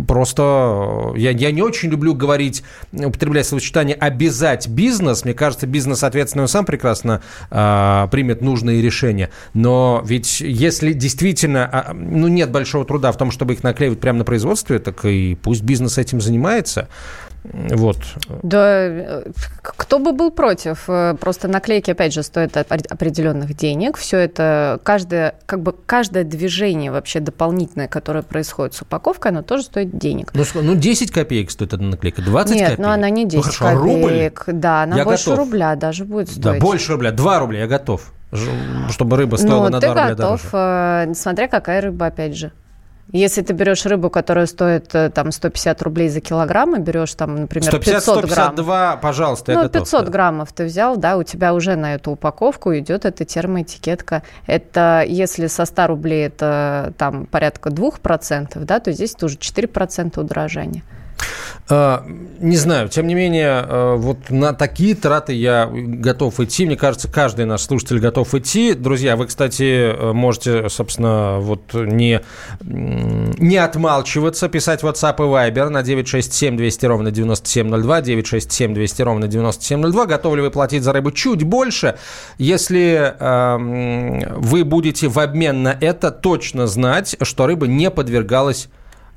просто 0.06 1.14
я, 1.16 1.31
я 1.31 1.52
не 1.52 1.62
очень 1.62 1.88
люблю 1.88 2.14
говорить, 2.14 2.62
употреблять 2.92 3.46
словосочетание 3.46 3.96
«обязать 3.96 4.69
бизнес». 4.69 5.25
Мне 5.25 5.32
кажется, 5.32 5.66
бизнес, 5.66 6.00
соответственно, 6.00 6.47
сам 6.49 6.66
прекрасно 6.66 7.23
э, 7.50 8.09
примет 8.11 8.42
нужные 8.42 8.82
решения. 8.82 9.30
Но 9.54 10.02
ведь 10.04 10.40
если 10.42 10.92
действительно 10.92 11.29
действительно, 11.30 11.68
а, 11.72 11.92
ну, 11.94 12.28
нет 12.28 12.50
большого 12.50 12.84
труда 12.84 13.12
в 13.12 13.16
том, 13.16 13.30
чтобы 13.30 13.54
их 13.54 13.62
наклеивать 13.62 14.00
прямо 14.00 14.18
на 14.18 14.25
производстве, 14.25 14.78
так 14.78 15.04
и 15.04 15.37
пусть 15.40 15.62
бизнес 15.62 15.99
этим 15.99 16.20
занимается. 16.20 16.88
Вот. 17.42 17.96
Да, 18.42 18.82
э, 18.87 19.30
кто 19.62 19.99
бы 19.99 20.12
был 20.12 20.30
против? 20.30 20.84
Э, 20.88 21.16
просто 21.18 21.49
наклейки, 21.49 21.90
опять 21.90 22.12
же, 22.12 22.22
стоят 22.22 22.54
определенных 22.54 23.56
денег. 23.56 23.96
Все 23.96 24.18
это, 24.18 24.78
каждое, 24.82 25.37
как 25.46 25.62
бы 25.62 25.75
каждое 25.87 26.25
движение 26.25 26.90
вообще 26.90 27.20
дополнительное, 27.20 27.88
которое 27.88 28.22
происходит 28.22 28.75
с 28.75 28.82
упаковкой, 28.82 29.32
оно 29.32 29.42
тоже 29.42 29.62
стоит 29.62 29.96
денег. 29.96 30.32
Ну, 30.34 30.44
ну 30.54 30.75
10 30.75 31.10
копеек 31.12 31.50
стоит 31.50 31.72
эта 31.72 31.82
наклейка, 31.82 32.20
20 32.20 32.50
Нет, 32.54 32.60
копеек? 32.60 32.78
Нет, 32.78 32.87
ну 32.87 32.92
она 32.92 33.08
не 33.08 33.25
10 33.25 33.37
ну, 33.37 33.42
хорошо, 33.42 33.64
копеек. 33.64 34.44
Рубль? 34.46 34.60
Да, 34.60 34.82
она 34.82 34.96
я 34.99 35.04
больше 35.04 35.30
готов. 35.30 35.46
рубля 35.46 35.76
даже 35.76 36.04
будет 36.04 36.28
стоить. 36.28 36.42
Да, 36.42 36.54
больше 36.54 36.92
рубля, 36.92 37.10
2 37.10 37.38
рубля, 37.38 37.60
я 37.60 37.66
готов 37.66 38.12
чтобы 38.90 39.16
рыба 39.16 39.37
стоила 39.37 39.64
ну, 39.64 39.70
на 39.70 39.80
2 39.80 39.88
рубля 39.88 40.08
готов, 40.14 40.50
дороже. 40.50 41.10
Э, 41.10 41.14
смотря 41.14 41.49
какая 41.49 41.80
рыба, 41.80 42.06
опять 42.06 42.37
же. 42.37 42.52
Если 43.12 43.42
ты 43.42 43.54
берешь 43.54 43.84
рыбу, 43.87 44.08
которая 44.08 44.46
стоит 44.46 44.94
э, 44.94 45.10
там 45.10 45.32
150 45.32 45.82
рублей 45.82 46.08
за 46.08 46.20
килограмм, 46.20 46.76
и 46.76 46.78
берешь 46.78 47.12
там, 47.14 47.34
например, 47.34 47.68
150, 47.68 47.94
500 47.94 48.18
152, 48.18 48.64
грамм. 48.64 49.00
пожалуйста, 49.00 49.52
Ну, 49.52 49.62
готов, 49.62 49.82
500 49.82 50.04
да. 50.04 50.10
граммов 50.10 50.52
ты 50.52 50.64
взял, 50.64 50.96
да, 50.96 51.16
у 51.16 51.25
тебя 51.25 51.52
уже 51.54 51.75
на 51.75 51.94
эту 51.94 52.12
упаковку 52.12 52.72
идет 52.76 53.04
эта 53.04 53.25
термоэтикетка. 53.25 54.22
Это 54.46 55.04
если 55.06 55.49
со 55.49 55.64
100 55.64 55.87
рублей 55.88 56.26
это 56.26 56.92
там 56.99 57.26
порядка 57.26 57.70
2%, 57.70 58.64
да, 58.64 58.78
то 58.78 58.92
здесь 58.92 59.14
тоже 59.14 59.38
4% 59.38 60.20
удорожания. 60.20 60.82
А, 61.72 62.04
не 62.40 62.56
знаю, 62.56 62.88
тем 62.88 63.06
не 63.06 63.14
менее, 63.14 63.48
а, 63.48 63.96
вот 63.96 64.30
на 64.30 64.52
такие 64.52 64.96
траты 64.96 65.34
я 65.34 65.70
готов 65.72 66.40
идти. 66.40 66.66
Мне 66.66 66.76
кажется, 66.76 67.06
каждый 67.06 67.44
наш 67.44 67.62
слушатель 67.62 68.00
готов 68.00 68.34
идти. 68.34 68.74
Друзья, 68.74 69.14
вы, 69.14 69.26
кстати, 69.26 70.12
можете, 70.12 70.68
собственно, 70.68 71.38
вот 71.38 71.72
не, 71.74 72.22
не 72.60 73.56
отмалчиваться, 73.56 74.48
писать 74.48 74.82
WhatsApp 74.82 75.16
и 75.18 75.50
Viber 75.50 75.68
на 75.68 75.84
967 75.84 76.56
200 76.56 76.86
ровно 76.86 77.10
9702, 77.12 78.00
967 78.00 78.74
200 78.74 79.02
ровно 79.02 79.28
9702. 79.28 80.06
Готовы 80.06 80.36
ли 80.36 80.42
вы 80.42 80.50
платить 80.50 80.82
за 80.82 80.92
рыбу 80.92 81.12
чуть 81.12 81.44
больше? 81.44 81.96
Если 82.38 83.14
э, 83.16 84.36
вы 84.36 84.64
будете 84.64 85.06
в 85.06 85.20
обмен 85.20 85.62
на 85.62 85.76
это 85.80 86.10
точно 86.10 86.66
знать, 86.66 87.16
что 87.22 87.46
рыба 87.46 87.68
не 87.68 87.90
подвергалась 87.92 88.68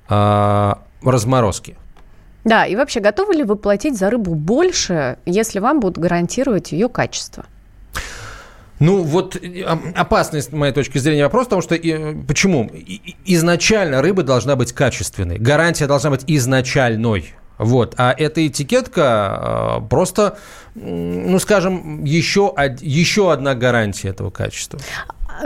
э, 0.07 0.73
разморозке. 1.03 1.77
Да, 2.43 2.65
и 2.65 2.75
вообще, 2.75 2.99
готовы 2.99 3.35
ли 3.35 3.43
вы 3.43 3.55
платить 3.55 3.97
за 3.97 4.09
рыбу 4.09 4.35
больше, 4.35 5.17
если 5.25 5.59
вам 5.59 5.79
будут 5.79 5.97
гарантировать 5.97 6.71
ее 6.71 6.89
качество? 6.89 7.45
Ну, 8.79 9.01
вот 9.03 9.37
опасность, 9.95 10.49
с 10.49 10.51
моей 10.51 10.73
точки 10.73 10.97
зрения, 10.97 11.23
вопрос 11.23 11.47
в 11.47 11.49
том, 11.51 11.61
что 11.61 11.75
почему? 12.27 12.69
Изначально 13.25 14.01
рыба 14.01 14.23
должна 14.23 14.55
быть 14.55 14.73
качественной. 14.73 15.37
Гарантия 15.37 15.87
должна 15.87 16.09
быть 16.09 16.23
изначальной. 16.27 17.33
Вот. 17.57 17.93
А 17.97 18.13
эта 18.17 18.45
этикетка 18.45 19.03
а, 19.05 19.79
просто, 19.81 20.37
ну, 20.75 21.39
скажем, 21.39 22.03
еще, 22.03 22.53
еще 22.81 23.31
одна 23.31 23.55
гарантия 23.55 24.09
этого 24.09 24.31
качества. 24.31 24.79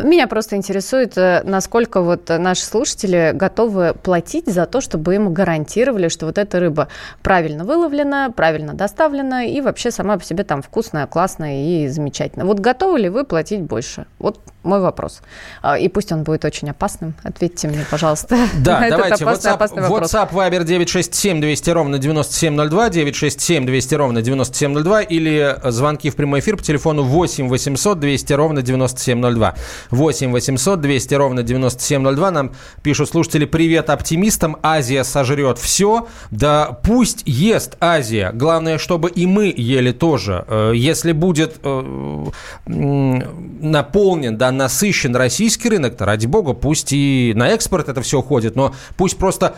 Меня 0.02 0.28
просто 0.28 0.56
интересует, 0.56 1.18
э, 1.18 1.42
насколько 1.44 2.02
вот 2.02 2.30
наши 2.30 2.64
слушатели 2.64 3.32
готовы 3.34 3.94
платить 3.94 4.48
за 4.48 4.66
то, 4.66 4.82
чтобы 4.82 5.16
им 5.16 5.34
гарантировали, 5.34 6.10
что 6.10 6.26
вот 6.26 6.38
эта 6.38 6.60
рыба 6.60 6.88
правильно 7.22 7.64
выловлена, 7.64 8.30
правильно 8.30 8.74
доставлена 8.74 9.46
и 9.46 9.62
вообще 9.62 9.92
сама 9.92 10.18
по 10.18 10.24
себе 10.24 10.44
там 10.44 10.62
вкусная, 10.62 11.08
классная 11.08 11.64
и 11.64 11.88
замечательная. 11.88 12.46
Вот 12.46 12.60
готовы 12.60 13.00
ли 13.00 13.10
вы 13.10 13.24
платить 13.24 13.62
больше? 13.62 14.06
Вот 14.20 14.40
мой 14.68 14.82
вопрос. 14.82 15.22
А, 15.62 15.78
и 15.78 15.88
пусть 15.88 16.12
он 16.12 16.24
будет 16.24 16.46
очень 16.46 16.70
опасным. 16.70 17.16
Ответьте 17.24 17.68
мне, 17.68 17.86
пожалуйста. 17.90 18.38
Да, 18.58 18.82
на 18.82 18.90
давайте. 18.90 19.16
Этот 19.16 19.22
опасный, 19.22 19.52
WhatsApp, 19.52 19.54
опасный 19.56 19.82
вопрос. 19.84 20.14
WhatsApp 20.14 20.32
Viber 20.32 20.64
967 20.64 21.42
200 21.42 21.70
ровно 21.70 21.98
9702, 21.98 22.90
967 22.90 23.66
200 23.66 23.96
ровно 23.96 24.22
9702 24.22 25.02
или 25.04 25.58
звонки 25.66 26.10
в 26.10 26.16
прямой 26.16 26.42
эфир 26.42 26.58
по 26.58 26.64
телефону 26.64 27.04
8 27.04 27.48
800 27.48 28.00
200 28.00 28.34
ровно 28.34 28.62
9702. 28.62 29.56
8 29.92 30.32
800 30.32 30.82
200 30.82 31.14
ровно 31.16 31.44
9702. 31.44 32.32
Нам 32.32 32.52
пишут 32.84 33.10
слушатели, 33.10 33.46
привет 33.46 33.90
оптимистам, 33.90 34.58
Азия 34.62 35.04
сожрет 35.04 35.58
все. 35.58 36.08
Да 36.32 36.80
пусть 36.84 37.24
ест 37.26 37.78
Азия. 37.80 38.32
Главное, 38.34 38.78
чтобы 38.78 39.10
и 39.10 39.26
мы 39.26 39.54
ели 39.56 39.92
тоже. 39.92 40.46
Э, 40.48 40.72
если 40.76 41.12
будет 41.12 41.56
э, 41.64 42.30
наполнен, 42.66 44.38
да, 44.38 44.52
насыщен 44.52 45.16
российский 45.16 45.70
рынок, 45.70 45.98
то 45.98 46.06
ради 46.06 46.28
бога, 46.28 46.54
пусть 46.54 46.94
и 46.94 47.34
на 47.36 47.50
экспорт 47.50 47.90
это 47.90 48.02
все 48.02 48.20
уходит, 48.20 48.56
но 48.56 48.74
пусть 48.98 49.18
просто 49.18 49.56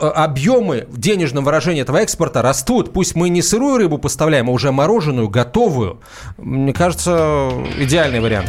объемы 0.00 0.86
в 0.88 0.98
денежном 0.98 1.44
выражении 1.44 1.82
этого 1.82 1.98
экспорта 1.98 2.42
растут. 2.42 2.92
Пусть 2.92 3.14
мы 3.14 3.28
не 3.28 3.42
сырую 3.42 3.78
рыбу 3.78 3.98
поставляем, 3.98 4.48
а 4.48 4.52
уже 4.52 4.72
мороженую, 4.72 5.28
готовую. 5.28 6.00
Мне 6.38 6.72
кажется, 6.72 7.50
идеальный 7.78 8.20
вариант. 8.20 8.48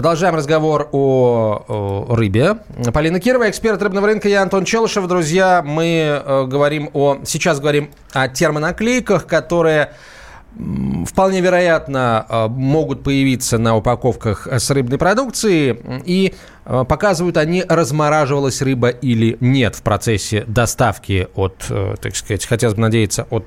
Продолжаем 0.00 0.34
разговор 0.34 0.88
о, 0.92 1.62
о 1.68 2.14
рыбе. 2.14 2.56
Полина 2.94 3.20
Кирова, 3.20 3.50
эксперт 3.50 3.82
рыбного 3.82 4.06
рынка, 4.06 4.30
я 4.30 4.40
Антон 4.40 4.64
Челышев. 4.64 5.06
Друзья, 5.06 5.62
мы 5.62 6.22
э, 6.24 6.46
говорим 6.46 6.88
о... 6.94 7.18
Сейчас 7.26 7.60
говорим 7.60 7.90
о 8.14 8.26
термонаклейках, 8.28 9.26
которые 9.26 9.92
вполне 11.04 11.42
вероятно 11.42 12.24
э, 12.26 12.48
могут 12.48 13.02
появиться 13.02 13.58
на 13.58 13.76
упаковках 13.76 14.46
с 14.46 14.70
рыбной 14.70 14.96
продукцией. 14.96 15.78
И 16.06 16.34
показывают 16.84 17.36
они, 17.36 17.64
размораживалась 17.68 18.62
рыба 18.62 18.88
или 18.88 19.36
нет 19.40 19.74
в 19.76 19.82
процессе 19.82 20.44
доставки 20.46 21.28
от, 21.34 21.66
э, 21.68 21.96
так 22.00 22.14
сказать, 22.14 22.46
хотелось 22.46 22.74
бы 22.76 22.82
надеяться, 22.82 23.26
от 23.30 23.44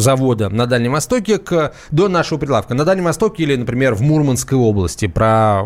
завода 0.00 0.48
на 0.48 0.66
Дальнем 0.66 0.92
Востоке 0.92 1.38
к, 1.38 1.72
до 1.90 2.08
нашего 2.08 2.38
прилавка. 2.38 2.74
На 2.74 2.84
Дальнем 2.84 3.04
Востоке 3.04 3.42
или, 3.42 3.56
например, 3.56 3.94
в 3.94 4.00
Мурманской 4.00 4.56
области. 4.56 5.06
Про 5.06 5.64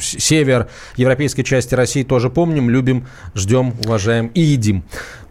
север 0.00 0.68
европейской 0.96 1.42
части 1.42 1.74
России 1.74 2.02
тоже 2.02 2.30
помним, 2.30 2.70
любим, 2.70 3.06
ждем, 3.34 3.74
уважаем 3.84 4.28
и 4.28 4.40
едим. 4.40 4.84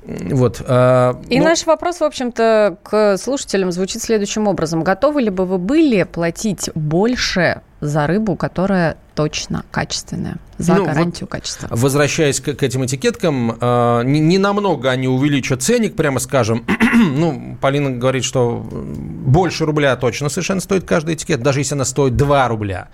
Вот, 0.03 0.61
а, 0.67 1.19
И 1.29 1.39
но... 1.39 1.45
наш 1.45 1.65
вопрос, 1.65 1.99
в 1.99 2.03
общем-то, 2.03 2.77
к 2.83 3.17
слушателям 3.17 3.71
звучит 3.71 4.01
следующим 4.01 4.47
образом. 4.47 4.83
Готовы 4.83 5.21
ли 5.21 5.29
бы 5.29 5.45
вы 5.45 5.57
были 5.57 6.03
платить 6.03 6.69
больше 6.73 7.61
за 7.81 8.07
рыбу, 8.07 8.35
которая 8.35 8.97
точно 9.15 9.65
качественная, 9.71 10.37
за 10.57 10.75
ну, 10.75 10.85
гарантию 10.85 11.27
вот, 11.29 11.31
качества? 11.31 11.67
Возвращаясь 11.71 12.39
к, 12.39 12.53
к 12.53 12.63
этим 12.63 12.85
этикеткам, 12.85 13.57
э, 13.59 14.01
не, 14.05 14.19
не 14.19 14.37
намного 14.37 14.89
они 14.89 15.07
увеличат 15.07 15.63
ценник, 15.63 15.95
прямо 15.95 16.19
скажем. 16.19 16.65
ну, 16.93 17.57
Полина 17.59 17.89
говорит, 17.91 18.23
что 18.23 18.65
больше 18.71 19.65
рубля 19.65 19.95
точно 19.95 20.29
совершенно 20.29 20.61
стоит 20.61 20.85
каждая 20.85 21.15
этикетка, 21.15 21.43
даже 21.43 21.59
если 21.59 21.75
она 21.75 21.85
стоит 21.85 22.15
2 22.15 22.47
рубля. 22.47 22.89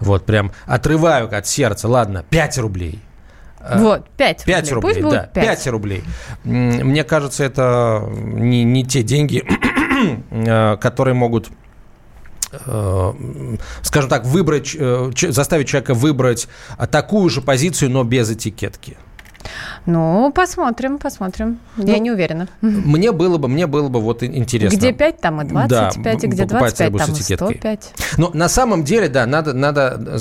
Вот, 0.00 0.26
прям 0.26 0.52
отрываю 0.66 1.32
от 1.32 1.46
сердца. 1.46 1.86
Ладно, 1.86 2.24
5 2.28 2.58
рублей 2.58 3.02
Э, 3.60 3.78
вот, 3.78 4.08
5 4.16 4.40
рублей. 4.40 4.54
5 4.54 4.72
рублей, 4.72 4.94
Пусть 4.94 5.14
да, 5.14 5.30
5. 5.34 5.44
5 5.44 5.66
рублей. 5.68 6.04
Мне 6.44 7.04
кажется, 7.04 7.44
это 7.44 8.08
не, 8.10 8.64
не 8.64 8.84
те 8.84 9.02
деньги, 9.02 9.44
э, 10.30 10.76
которые 10.80 11.14
могут 11.14 11.50
скажем 13.82 14.10
так, 14.10 14.24
выбрать, 14.24 14.76
заставить 15.20 15.68
человека 15.68 15.94
выбрать 15.94 16.48
такую 16.90 17.30
же 17.30 17.42
позицию, 17.42 17.90
но 17.90 18.04
без 18.04 18.30
этикетки. 18.30 18.96
Ну, 19.86 20.30
посмотрим, 20.34 20.98
посмотрим. 20.98 21.58
Ну, 21.76 21.86
Я 21.86 21.98
не 21.98 22.10
уверена. 22.10 22.48
Мне 22.60 23.12
было 23.12 23.38
бы, 23.38 23.48
мне 23.48 23.66
было 23.66 23.88
бы 23.88 24.00
вот 24.00 24.22
интересно. 24.22 24.76
Где 24.76 24.92
5, 24.92 25.20
там 25.20 25.42
и 25.42 25.44
25, 25.44 26.02
да, 26.02 26.26
где 26.26 26.44
25, 26.44 26.96
там 26.96 27.12
и 27.12 27.20
105. 27.20 27.94
Но 28.18 28.30
на 28.34 28.48
самом 28.48 28.84
деле, 28.84 29.08
да, 29.08 29.26
надо, 29.26 29.52
надо 29.52 30.18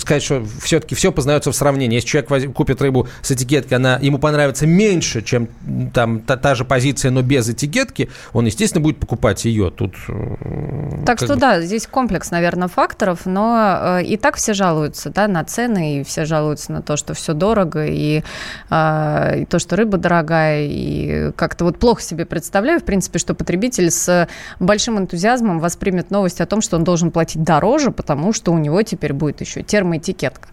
сказать, 0.00 0.22
что 0.22 0.44
все-таки 0.62 0.94
все 0.94 1.12
познается 1.12 1.50
в 1.50 1.56
сравнении. 1.56 1.96
Если 1.96 2.08
человек 2.08 2.54
купит 2.54 2.80
рыбу 2.80 3.08
с 3.22 3.30
этикеткой, 3.30 3.78
она 3.78 3.98
ему 4.00 4.18
понравится 4.18 4.66
меньше, 4.66 5.22
чем 5.22 5.48
там 5.92 6.20
та, 6.20 6.36
та 6.36 6.54
же 6.54 6.64
позиция, 6.64 7.10
но 7.10 7.22
без 7.22 7.48
этикетки, 7.48 8.10
он, 8.32 8.46
естественно, 8.46 8.82
будет 8.82 8.98
покупать 8.98 9.44
ее. 9.44 9.70
Тут, 9.70 9.94
э, 10.08 11.04
так 11.04 11.18
что 11.18 11.34
бы... 11.34 11.36
да, 11.36 11.60
здесь 11.60 11.86
комплекс, 11.86 12.30
наверное, 12.30 12.68
факторов, 12.68 13.26
но 13.26 13.98
э, 13.98 14.04
и 14.04 14.16
так 14.16 14.36
все 14.36 14.54
жалуются 14.54 15.10
да, 15.10 15.28
на 15.28 15.44
цены, 15.44 16.00
и 16.00 16.04
все 16.04 16.24
жалуются 16.24 16.72
на 16.72 16.82
то, 16.82 16.96
что 16.96 17.14
все 17.14 17.34
дорого, 17.34 17.86
и 17.86 18.22
а, 18.70 19.34
и 19.36 19.44
то, 19.44 19.58
что 19.58 19.76
рыба 19.76 19.98
дорогая, 19.98 20.66
и 20.66 21.32
как-то 21.32 21.64
вот 21.64 21.78
плохо 21.78 22.02
себе 22.02 22.26
представляю, 22.26 22.80
в 22.80 22.84
принципе, 22.84 23.18
что 23.18 23.34
потребитель 23.34 23.90
с 23.90 24.28
большим 24.60 24.98
энтузиазмом 24.98 25.60
воспримет 25.60 26.10
новость 26.10 26.40
о 26.40 26.46
том, 26.46 26.60
что 26.60 26.76
он 26.76 26.84
должен 26.84 27.10
платить 27.10 27.42
дороже, 27.42 27.90
потому 27.90 28.32
что 28.32 28.52
у 28.52 28.58
него 28.58 28.82
теперь 28.82 29.12
будет 29.12 29.40
еще 29.40 29.62
термоэтикетка. 29.62 30.48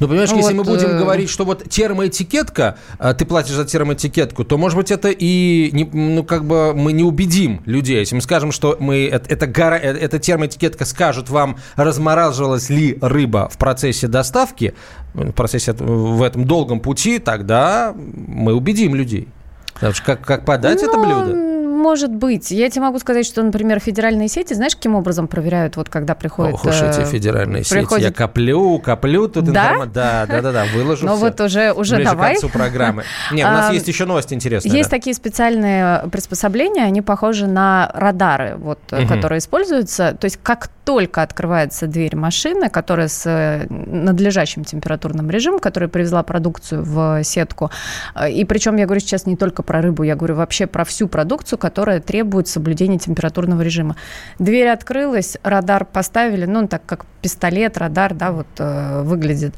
Ну, 0.00 0.08
понимаешь, 0.08 0.30
Вот, 0.30 0.38
если 0.38 0.54
мы 0.54 0.64
будем 0.64 0.90
э, 0.90 0.98
говорить, 0.98 1.30
что 1.30 1.44
вот 1.44 1.68
термоэтикетка, 1.68 2.78
а, 2.98 3.14
ты 3.14 3.24
платишь 3.24 3.54
за 3.54 3.64
термоэтикетку, 3.64 4.44
то, 4.44 4.58
может 4.58 4.76
быть, 4.76 4.90
это 4.90 5.08
и, 5.10 5.70
не, 5.72 5.84
ну, 5.84 6.24
как 6.24 6.44
бы 6.44 6.74
мы 6.74 6.92
не 6.92 7.02
убедим 7.02 7.62
людей. 7.66 7.98
Если 8.00 8.14
мы 8.14 8.20
скажем, 8.20 8.52
что 8.52 8.76
мы, 8.80 9.06
это, 9.06 9.32
это, 9.32 9.46
гора- 9.46 9.78
э, 9.78 9.92
эта 9.96 10.18
термоэтикетка 10.18 10.84
скажет 10.84 11.28
вам, 11.30 11.58
размораживалась 11.76 12.70
ли 12.70 12.98
рыба 13.00 13.48
в 13.52 13.58
процессе 13.58 14.08
доставки, 14.08 14.74
в 15.14 15.32
процессе, 15.32 15.72
э, 15.72 15.74
в 15.84 16.22
этом 16.22 16.44
долгом 16.44 16.80
пути, 16.80 17.18
тогда 17.18 17.94
мы 17.96 18.54
убедим 18.54 18.94
людей. 18.94 19.28
Потому 19.74 19.92
что 19.92 20.04
как, 20.04 20.22
как 20.22 20.44
подать 20.44 20.82
это 20.82 20.96
Ну, 20.96 21.04
блюдо? 21.04 21.55
Может 21.86 22.10
быть. 22.12 22.50
Я 22.50 22.68
тебе 22.68 22.82
могу 22.82 22.98
сказать, 22.98 23.24
что, 23.24 23.44
например, 23.44 23.78
федеральные 23.78 24.26
сети, 24.26 24.54
знаешь, 24.54 24.74
каким 24.74 24.96
образом 24.96 25.28
проверяют, 25.28 25.76
вот 25.76 25.88
когда 25.88 26.16
приходит... 26.16 26.54
Ох 26.54 26.64
уж 26.64 26.82
эти 26.82 27.02
э, 27.02 27.04
федеральные 27.04 27.62
сети. 27.62 28.00
Я 28.00 28.12
коплю, 28.12 28.80
коплю 28.80 29.28
тут 29.28 29.44
Да? 29.44 29.62
информацию. 29.66 29.94
Да, 29.94 30.26
да, 30.26 30.42
да, 30.42 30.52
да, 30.52 30.64
выложу 30.74 31.06
Ну 31.06 31.12
всё. 31.12 31.20
вот 31.20 31.40
уже, 31.40 31.72
уже 31.72 31.94
Ближе 31.94 32.10
давай. 32.10 32.34
к 32.34 32.40
концу 32.40 32.48
программы. 32.48 33.04
Не, 33.30 33.44
у 33.44 33.48
нас 33.48 33.72
есть 33.72 33.86
еще 33.86 34.04
новость 34.04 34.32
интересная. 34.32 34.72
Есть 34.72 34.90
да. 34.90 34.96
такие 34.96 35.14
специальные 35.14 36.08
приспособления, 36.10 36.82
они 36.82 37.02
похожи 37.02 37.46
на 37.46 37.88
радары, 37.94 38.56
вот, 38.58 38.80
которые 38.88 39.38
используются. 39.38 40.16
То 40.20 40.24
есть 40.24 40.40
как 40.42 40.70
только 40.86 41.22
открывается 41.22 41.88
дверь 41.88 42.14
машины, 42.14 42.70
которая 42.70 43.08
с 43.08 43.26
э, 43.26 43.66
надлежащим 43.68 44.64
температурным 44.64 45.28
режимом, 45.28 45.58
которая 45.58 45.90
привезла 45.90 46.22
продукцию 46.22 46.84
в 46.84 47.24
сетку, 47.24 47.72
э, 48.14 48.30
и 48.30 48.44
причем 48.44 48.76
я 48.76 48.84
говорю 48.84 49.00
сейчас 49.00 49.26
не 49.26 49.34
только 49.34 49.64
про 49.64 49.82
рыбу, 49.82 50.04
я 50.04 50.14
говорю 50.14 50.36
вообще 50.36 50.68
про 50.68 50.84
всю 50.84 51.08
продукцию, 51.08 51.58
которая 51.58 52.00
требует 52.00 52.46
соблюдения 52.46 53.00
температурного 53.00 53.62
режима. 53.62 53.96
Дверь 54.38 54.68
открылась, 54.68 55.36
радар 55.42 55.84
поставили, 55.84 56.46
ну, 56.46 56.68
так 56.68 56.86
как 56.86 57.04
пистолет, 57.20 57.76
радар, 57.78 58.14
да, 58.14 58.30
вот 58.30 58.46
э, 58.58 59.02
выглядит. 59.02 59.56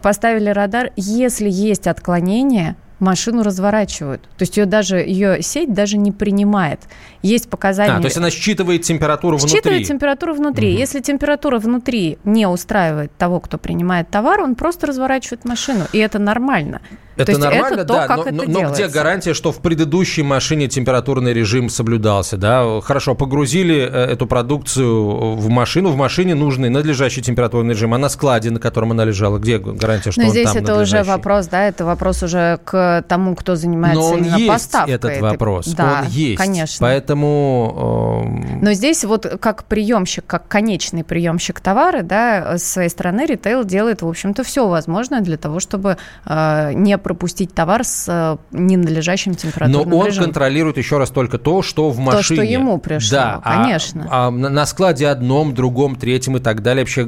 Поставили 0.00 0.48
радар, 0.48 0.92
если 0.96 1.50
есть 1.50 1.88
отклонение, 1.88 2.76
машину 3.00 3.42
разворачивают. 3.42 4.22
То 4.22 4.42
есть 4.42 4.56
ее 4.56 4.66
даже 4.66 4.96
ее 4.96 5.42
сеть 5.42 5.72
даже 5.72 5.96
не 5.98 6.12
принимает. 6.12 6.80
Есть 7.22 7.50
показания. 7.50 7.94
А, 7.96 8.00
то 8.00 8.06
есть 8.06 8.16
она 8.16 8.30
считывает 8.30 8.82
температуру 8.82 9.38
Считывает 9.38 9.64
внутри. 9.64 9.84
температуру 9.84 10.34
внутри. 10.34 10.70
Мгм. 10.70 10.78
Если 10.78 11.00
температура 11.00 11.58
внутри 11.58 12.18
не 12.24 12.46
устраивает 12.46 13.16
того, 13.16 13.40
кто 13.40 13.58
принимает 13.58 14.10
товар, 14.10 14.40
он 14.40 14.54
просто 14.54 14.86
разворачивает 14.86 15.44
машину. 15.44 15.84
И 15.92 15.98
это 15.98 16.18
нормально. 16.18 16.80
Это 17.16 17.26
то 17.26 17.32
есть 17.32 17.40
нормально, 17.42 17.74
это 17.74 17.84
то, 17.84 17.94
да, 17.94 18.06
как 18.06 18.16
но, 18.18 18.42
это 18.42 18.50
но- 18.50 18.70
где 18.72 18.88
гарантия, 18.88 19.34
что 19.34 19.52
в 19.52 19.58
предыдущей 19.60 20.22
машине 20.22 20.68
температурный 20.68 21.32
режим 21.32 21.68
соблюдался, 21.68 22.36
да? 22.36 22.80
Хорошо, 22.80 23.14
погрузили 23.14 23.76
э, 23.76 24.04
эту 24.12 24.26
продукцию 24.26 25.34
в 25.34 25.48
машину, 25.48 25.90
в 25.90 25.96
машине 25.96 26.34
нужный 26.34 26.70
надлежащий 26.70 27.20
температурный 27.22 27.74
режим, 27.74 27.92
а 27.94 27.98
на 27.98 28.08
складе, 28.08 28.50
на 28.50 28.60
котором 28.60 28.92
она 28.92 29.04
лежала, 29.04 29.38
где 29.38 29.58
гарантия, 29.58 30.12
что 30.12 30.20
Но 30.20 30.26
он 30.28 30.32
здесь 30.32 30.48
там 30.50 30.58
это 30.62 30.80
уже 30.80 31.02
вопрос, 31.02 31.46
да, 31.48 31.66
это 31.66 31.84
вопрос 31.84 32.22
уже 32.22 32.58
к 32.64 33.04
тому, 33.08 33.34
кто 33.34 33.56
занимается 33.56 34.00
Но 34.00 34.08
он 34.10 34.18
именно 34.20 34.36
есть, 34.36 34.48
поставкой. 34.48 34.94
этот 34.94 35.10
этой- 35.10 35.22
вопрос, 35.22 35.66
Да, 35.68 36.00
он 36.04 36.08
есть. 36.08 36.38
конечно. 36.38 36.86
Поэтому... 36.86 38.22
эм, 38.24 38.60
Но 38.62 38.72
здесь 38.72 39.04
вот 39.04 39.26
как 39.40 39.64
приемщик, 39.64 40.24
как 40.26 40.48
конечный 40.48 41.04
приемщик 41.04 41.60
товара, 41.60 42.02
да, 42.02 42.56
с 42.58 42.62
своей 42.64 42.88
стороны 42.88 43.26
ритейл 43.26 43.64
делает, 43.64 44.02
в 44.02 44.08
общем-то, 44.08 44.42
все 44.44 44.66
возможное 44.68 45.20
для 45.20 45.36
того, 45.36 45.60
чтобы 45.60 45.96
э, 46.26 46.72
не 46.74 46.96
пропустить 47.02 47.54
товар 47.54 47.84
с 47.84 48.06
э, 48.08 48.36
ненадлежащим 48.56 49.32
Но 49.32 49.36
температурным 49.36 49.94
он 49.94 50.06
режимом. 50.06 50.24
контролирует 50.26 50.76
еще 50.78 50.98
раз 50.98 51.10
только 51.10 51.38
то, 51.38 51.62
что 51.62 51.90
в 51.90 51.98
машине. 51.98 52.22
что 52.22 52.42
ему 52.42 52.78
пришло, 52.78 53.16
да, 53.16 53.40
а- 53.42 53.64
конечно. 53.64 54.06
А, 54.10 54.30
на, 54.30 54.48
на 54.48 54.66
складе 54.66 55.08
одном, 55.08 55.54
другом, 55.54 55.96
третьем 55.96 56.36
и 56.36 56.40
так 56.40 56.62
далее. 56.62 56.84
Вообще, 56.84 57.06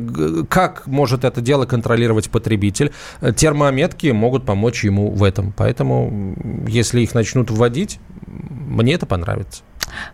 как 0.49 0.87
может 0.87 1.25
это 1.25 1.41
дело 1.41 1.67
контролировать 1.67 2.31
потребитель? 2.31 2.93
Термометки 3.37 4.09
могут 4.09 4.45
помочь 4.45 4.85
ему 4.85 5.11
в 5.11 5.23
этом. 5.25 5.53
Поэтому, 5.57 6.35
если 6.67 7.01
их 7.01 7.15
начнут 7.15 7.51
вводить, 7.51 7.99
мне 8.27 8.95
это 8.95 9.07
понравится. 9.07 9.63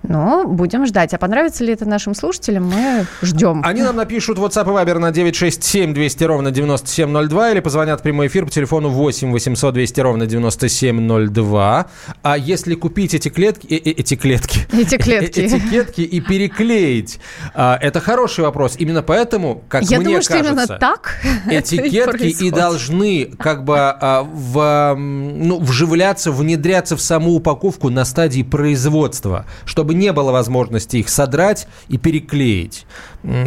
Ну, 0.02 0.48
будем 0.48 0.86
ждать. 0.86 1.14
А 1.14 1.18
понравится 1.18 1.64
ли 1.64 1.72
это 1.72 1.84
нашим 1.86 2.14
слушателям, 2.14 2.64
мы 2.64 3.06
ждем. 3.22 3.62
Они 3.64 3.82
нам 3.82 3.96
напишут 3.96 4.38
WhatsApp 4.38 4.64
и 4.64 4.84
Viber 4.84 4.98
на 4.98 5.10
967 5.10 5.94
200 5.94 6.24
ровно 6.24 6.50
9702 6.50 7.50
или 7.50 7.60
позвонят 7.60 8.00
в 8.00 8.02
прямой 8.02 8.26
эфир 8.28 8.44
по 8.44 8.50
телефону 8.50 8.88
8 8.88 9.30
800 9.30 9.74
200 9.74 10.00
ровно 10.00 10.26
9702. 10.26 11.86
А 12.22 12.38
если 12.38 12.74
купить 12.74 13.14
эти 13.14 13.28
клетки, 13.28 13.66
э, 13.66 13.76
э, 13.76 13.90
эти 13.90 14.16
клетки, 14.16 14.57
Эти 14.72 14.96
клетки. 14.98 15.40
э, 15.40 15.46
этикетки 15.46 16.02
и 16.02 16.20
переклеить, 16.20 17.20
а, 17.54 17.78
это 17.80 18.00
хороший 18.00 18.44
вопрос. 18.44 18.74
Именно 18.78 19.02
поэтому, 19.02 19.62
как 19.68 19.82
Я 19.84 19.98
мне 19.98 20.06
думаю, 20.06 20.22
что 20.22 20.34
кажется, 20.34 20.52
именно 20.52 20.66
так 20.66 21.16
этикетки 21.50 22.44
и 22.44 22.50
должны 22.50 23.30
как 23.38 23.64
бы 23.64 23.78
а, 23.78 24.22
в, 24.22 24.94
ну, 24.96 25.58
вживляться, 25.58 26.30
внедряться 26.30 26.96
в 26.96 27.00
саму 27.00 27.32
упаковку 27.32 27.88
на 27.88 28.04
стадии 28.04 28.42
производства, 28.42 29.46
чтобы 29.64 29.94
не 29.94 30.12
было 30.12 30.32
возможности 30.32 30.98
их 30.98 31.08
содрать 31.08 31.66
и 31.88 31.96
переклеить. 31.96 32.86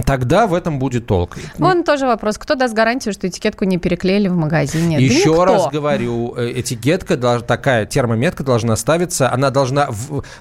Тогда 0.06 0.48
в 0.48 0.54
этом 0.54 0.80
будет 0.80 1.06
толк. 1.06 1.38
Вон 1.58 1.84
тоже 1.84 2.06
вопрос. 2.06 2.38
Кто 2.38 2.56
даст 2.56 2.74
гарантию, 2.74 3.14
что 3.14 3.28
этикетку 3.28 3.66
не 3.66 3.78
переклеили 3.78 4.28
в 4.28 4.36
магазине? 4.36 4.98
Да 4.98 5.04
Еще 5.04 5.30
никто. 5.30 5.46
раз 5.46 5.68
говорю, 5.72 6.34
э, 6.36 6.60
этикетка, 6.60 7.16
такая 7.42 7.86
термометка 7.86 8.44
должна 8.44 8.76
ставиться, 8.76 9.32
она 9.32 9.50
должна 9.50 9.90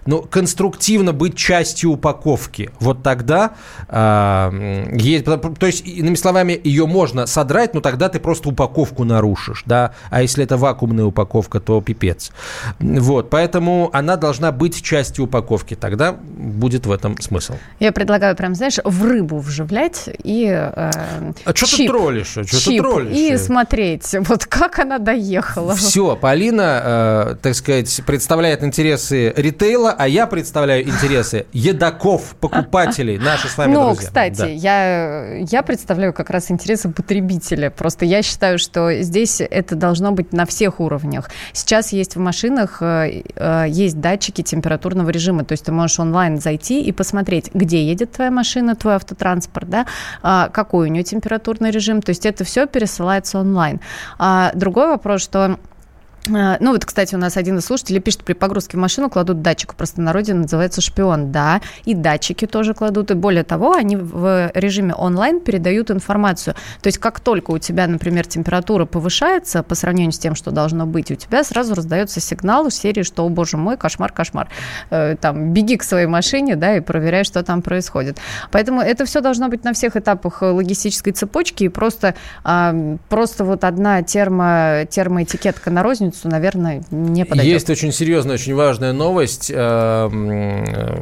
ну, 0.06 0.22
конструктивно 0.22 0.69
быть 1.12 1.36
частью 1.36 1.92
упаковки. 1.92 2.70
Вот 2.80 3.02
тогда 3.02 3.52
м, 3.88 4.96
есть, 4.96 5.24
то 5.24 5.66
есть, 5.66 5.86
иными 5.86 6.14
словами, 6.14 6.60
ее 6.62 6.86
можно 6.86 7.26
содрать, 7.26 7.74
но 7.74 7.80
тогда 7.80 8.08
ты 8.08 8.18
просто 8.20 8.48
упаковку 8.48 9.04
нарушишь, 9.04 9.62
да, 9.66 9.92
а 10.10 10.22
если 10.22 10.44
это 10.44 10.56
вакуумная 10.56 11.04
упаковка, 11.04 11.60
то 11.60 11.80
пипец. 11.80 12.30
Вот, 12.78 13.30
поэтому 13.30 13.90
она 13.92 14.16
должна 14.16 14.52
быть 14.52 14.82
частью 14.82 15.24
упаковки, 15.24 15.74
тогда 15.74 16.12
будет 16.12 16.86
в 16.86 16.92
этом 16.92 17.20
смысл. 17.20 17.54
Я 17.78 17.92
предлагаю 17.92 18.36
прям, 18.36 18.54
знаешь, 18.54 18.78
в 18.84 19.04
рыбу 19.04 19.38
вживлять 19.38 20.08
и 20.22 20.46
э, 20.46 20.90
А 21.44 21.54
что 21.54 21.76
ты 21.76 21.86
троллишь? 21.86 22.36
А 22.36 22.44
чё 22.44 22.58
ты 22.58 22.78
троллишь? 22.78 23.16
и 23.16 23.36
смотреть, 23.36 24.14
вот 24.20 24.46
как 24.46 24.78
она 24.78 24.98
доехала. 24.98 25.74
Все, 25.74 26.16
Полина, 26.16 26.80
э, 26.84 27.36
так 27.42 27.54
сказать, 27.54 28.00
представляет 28.06 28.62
интересы 28.62 29.32
ритейла, 29.36 29.94
а 29.96 30.08
я 30.08 30.26
представляю 30.26 30.59
интересы 30.68 31.46
едоков, 31.52 32.34
покупателей, 32.40 33.18
наши 33.18 33.48
с 33.48 33.56
вами 33.56 33.72
Ну, 33.74 33.86
друзья. 33.86 34.06
кстати, 34.06 34.38
Да. 34.38 34.46
я, 34.46 35.36
я 35.38 35.62
представляю 35.62 36.12
как 36.12 36.30
раз 36.30 36.50
интересы 36.50 36.88
потребителя. 36.90 37.70
Просто 37.70 38.04
я 38.04 38.22
считаю, 38.22 38.58
что 38.58 39.02
здесь 39.02 39.40
это 39.40 39.74
должно 39.76 40.12
быть 40.12 40.32
на 40.32 40.46
всех 40.46 40.80
уровнях. 40.80 41.30
Сейчас 41.52 41.92
есть 41.92 42.16
в 42.16 42.20
машинах 42.20 42.78
э, 42.82 43.22
э, 43.34 43.64
есть 43.68 44.00
датчики 44.00 44.42
температурного 44.42 45.10
режима, 45.10 45.44
то 45.44 45.52
есть 45.52 45.64
ты 45.64 45.72
можешь 45.72 45.98
онлайн 45.98 46.38
зайти 46.40 46.82
и 46.82 46.92
посмотреть, 46.92 47.50
где 47.54 47.84
едет 47.84 48.12
твоя 48.12 48.30
машина, 48.30 48.76
твой 48.76 48.94
автотранспорт, 48.94 49.68
да, 49.68 49.86
а, 50.22 50.48
какой 50.48 50.88
у 50.88 50.92
нее 50.92 51.04
температурный 51.04 51.70
режим. 51.70 52.02
То 52.02 52.10
есть 52.10 52.26
это 52.26 52.44
все 52.44 52.66
пересылается 52.66 53.38
онлайн. 53.38 53.80
А 54.18 54.52
другой 54.54 54.88
вопрос, 54.88 55.22
что 55.22 55.58
Ну 56.30 56.72
вот, 56.72 56.84
кстати, 56.84 57.14
у 57.14 57.18
нас 57.18 57.36
один 57.36 57.58
из 57.58 57.64
слушателей 57.64 58.00
пишет, 58.00 58.24
при 58.24 58.34
погрузке 58.34 58.76
в 58.76 58.80
машину 58.80 59.10
кладут 59.10 59.42
датчик, 59.42 59.72
в 59.72 59.76
простонародье 59.76 60.34
называется 60.34 60.80
шпион. 60.80 61.32
Да, 61.32 61.60
и 61.84 61.94
датчики 61.94 62.46
тоже 62.46 62.74
кладут. 62.74 63.10
И 63.10 63.14
более 63.14 63.44
того, 63.44 63.72
они 63.72 63.96
в 63.96 64.50
режиме 64.54 64.94
онлайн 64.94 65.40
передают 65.40 65.90
информацию. 65.90 66.54
То 66.82 66.86
есть 66.86 66.98
как 66.98 67.20
только 67.20 67.50
у 67.50 67.58
тебя, 67.58 67.86
например, 67.86 68.26
температура 68.26 68.84
повышается 68.86 69.62
по 69.62 69.74
сравнению 69.74 70.12
с 70.12 70.18
тем, 70.18 70.34
что 70.34 70.50
должно 70.50 70.86
быть, 70.86 71.10
у 71.10 71.14
тебя 71.14 71.44
сразу 71.44 71.74
раздается 71.74 72.20
сигнал 72.20 72.66
из 72.66 72.74
серии, 72.74 73.02
что, 73.02 73.24
о 73.24 73.28
боже 73.28 73.56
мой, 73.56 73.76
кошмар, 73.76 74.12
кошмар. 74.12 74.48
Э, 74.90 75.16
Там, 75.20 75.52
беги 75.52 75.76
к 75.76 75.82
своей 75.82 76.06
машине, 76.06 76.56
да, 76.56 76.76
и 76.76 76.80
проверяй, 76.80 77.24
что 77.24 77.42
там 77.42 77.62
происходит. 77.62 78.18
Поэтому 78.50 78.80
это 78.80 79.04
все 79.04 79.20
должно 79.20 79.48
быть 79.48 79.64
на 79.64 79.72
всех 79.72 79.96
этапах 79.96 80.42
э, 80.42 80.46
логистической 80.46 81.12
цепочки, 81.12 81.64
и 81.64 81.68
просто, 81.68 82.14
а, 82.44 82.74
просто 83.08 83.44
вот 83.44 83.64
одна 83.64 84.02
термо, 84.02 84.86
термоэтикетка 84.88 85.70
на 85.70 85.82
розницу, 85.82 86.19
наверное, 86.28 86.82
не 86.90 87.24
подойдет. 87.24 87.52
Есть 87.52 87.70
очень 87.70 87.92
серьезная, 87.92 88.34
очень 88.34 88.54
важная 88.54 88.92
новость, 88.92 89.50
э, 89.50 89.54
э, 89.54 90.96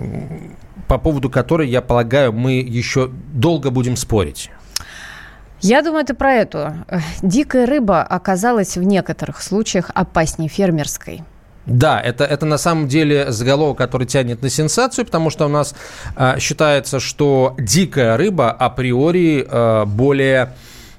по 0.86 0.98
поводу 0.98 1.30
которой, 1.30 1.68
я 1.68 1.82
полагаю, 1.82 2.32
мы 2.32 2.60
еще 2.60 3.10
долго 3.32 3.70
будем 3.70 3.96
спорить. 3.96 4.50
Я 5.60 5.82
думаю, 5.82 6.04
это 6.04 6.14
про 6.14 6.34
эту. 6.34 6.72
Дикая 7.20 7.66
рыба 7.66 8.02
оказалась 8.02 8.76
в 8.76 8.82
некоторых 8.82 9.42
случаях 9.42 9.90
опаснее 9.94 10.48
фермерской. 10.48 11.22
Да, 11.66 12.00
это, 12.00 12.24
это 12.24 12.46
на 12.46 12.56
самом 12.56 12.88
деле 12.88 13.30
заголовок, 13.30 13.76
который 13.76 14.06
тянет 14.06 14.40
на 14.40 14.48
сенсацию, 14.48 15.04
потому 15.04 15.28
что 15.28 15.44
у 15.44 15.48
нас 15.48 15.74
э, 16.16 16.38
считается, 16.38 16.98
что 16.98 17.54
дикая 17.58 18.16
рыба 18.16 18.50
априори 18.50 19.46
э, 19.46 19.84
более 19.84 20.54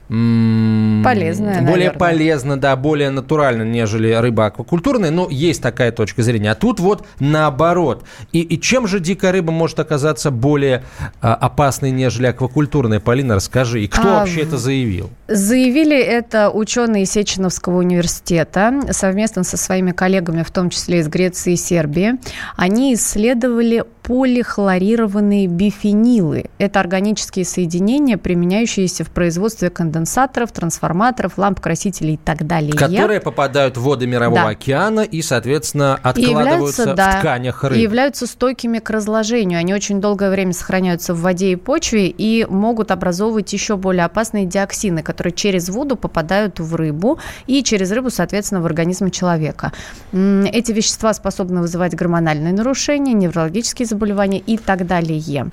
Полезная, 0.09 1.61
Более 1.61 1.89
наверное. 1.89 1.91
полезно, 1.99 2.57
да, 2.59 2.75
более 2.75 3.09
натурально, 3.11 3.63
нежели 3.63 4.11
рыба 4.11 4.47
аквакультурная. 4.47 5.11
Но 5.11 5.27
есть 5.29 5.61
такая 5.61 5.91
точка 5.91 6.23
зрения. 6.23 6.51
А 6.51 6.55
тут 6.55 6.79
вот 6.79 7.05
наоборот. 7.19 8.03
И, 8.31 8.41
и 8.41 8.59
чем 8.59 8.87
же 8.87 8.99
дикая 8.99 9.31
рыба 9.31 9.51
может 9.51 9.79
оказаться 9.79 10.31
более 10.31 10.83
а, 11.21 11.35
опасной, 11.35 11.91
нежели 11.91 12.25
аквакультурная? 12.27 12.99
Полина, 12.99 13.35
расскажи. 13.35 13.83
И 13.83 13.87
кто 13.87 14.01
А, 14.07 14.19
вообще 14.19 14.41
это 14.41 14.57
заявил? 14.57 15.09
Заявили 15.29 15.95
это 15.95 16.49
ученые 16.49 17.05
Сеченовского 17.05 17.77
университета 17.77 18.81
совместно 18.91 19.43
со 19.43 19.57
своими 19.57 19.91
коллегами, 19.91 20.41
в 20.41 20.49
том 20.49 20.71
числе 20.71 20.99
из 20.99 21.07
Греции 21.07 21.53
и 21.53 21.55
Сербии. 21.55 22.15
Они 22.57 22.95
исследовали 22.95 23.85
полихлорированные 24.09 25.45
бифенилы. 25.45 26.45
Это 26.57 26.79
органические 26.79 27.45
соединения, 27.45 28.17
применяющиеся 28.17 29.03
в 29.03 29.11
производстве 29.11 29.69
конденсаторов, 29.69 30.51
трансформаторов, 30.51 31.37
ламп, 31.37 31.59
красителей 31.59 32.15
и 32.15 32.17
так 32.17 32.47
далее. 32.47 32.73
Которые 32.73 33.21
попадают 33.21 33.77
в 33.77 33.83
воды 33.83 34.07
Мирового 34.07 34.41
Да. 34.41 34.49
океана 34.49 35.01
и, 35.01 35.21
соответственно, 35.21 35.99
И 36.03 36.07
откладываются 36.07 36.95
да, 36.95 37.11
в 37.11 37.19
тканях 37.19 37.63
рыб. 37.63 37.77
И 37.77 37.81
являются 37.81 38.25
стойкими 38.25 38.79
к 38.79 38.89
разложению. 38.89 39.59
Они 39.59 39.75
очень 39.75 40.01
долгое 40.01 40.31
время 40.31 40.53
сохраняются 40.53 41.13
в 41.13 41.21
воде 41.21 41.51
и 41.51 41.55
почве 41.55 42.07
и 42.07 42.47
могут 42.49 42.89
образовывать 42.89 43.53
еще 43.53 43.77
более 43.77 44.05
опасные 44.05 44.47
диоксины, 44.47 45.03
которые 45.03 45.18
через 45.35 45.69
воду 45.69 45.95
попадают 45.95 46.59
в 46.59 46.75
рыбу 46.75 47.19
и 47.47 47.63
через 47.63 47.91
рыбу, 47.91 48.09
соответственно, 48.09 48.61
в 48.61 48.65
организм 48.65 49.09
человека. 49.09 49.71
Эти 50.13 50.71
вещества 50.71 51.13
способны 51.13 51.61
вызывать 51.61 51.95
гормональные 51.95 52.53
нарушения, 52.53 53.13
неврологические 53.13 53.85
заболевания 53.85 54.39
и 54.39 54.57
так 54.57 54.85
далее. 54.87 55.47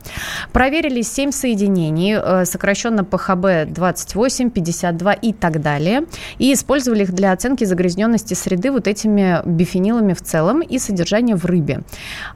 Проверили 0.52 1.02
7 1.02 1.30
соединений, 1.32 2.16
э, 2.16 2.44
сокращенно 2.44 3.04
ПХБ 3.04 3.72
28, 3.72 4.50
52 4.50 5.12
и 5.12 5.32
так 5.32 5.60
далее. 5.60 6.02
И 6.38 6.52
использовали 6.52 7.02
их 7.02 7.12
для 7.12 7.32
оценки 7.32 7.64
загрязненности 7.64 8.34
среды 8.34 8.70
вот 8.70 8.86
этими 8.86 9.40
бифенилами 9.44 10.12
в 10.12 10.22
целом 10.22 10.60
и 10.60 10.78
содержания 10.78 11.36
в 11.36 11.44
рыбе. 11.44 11.80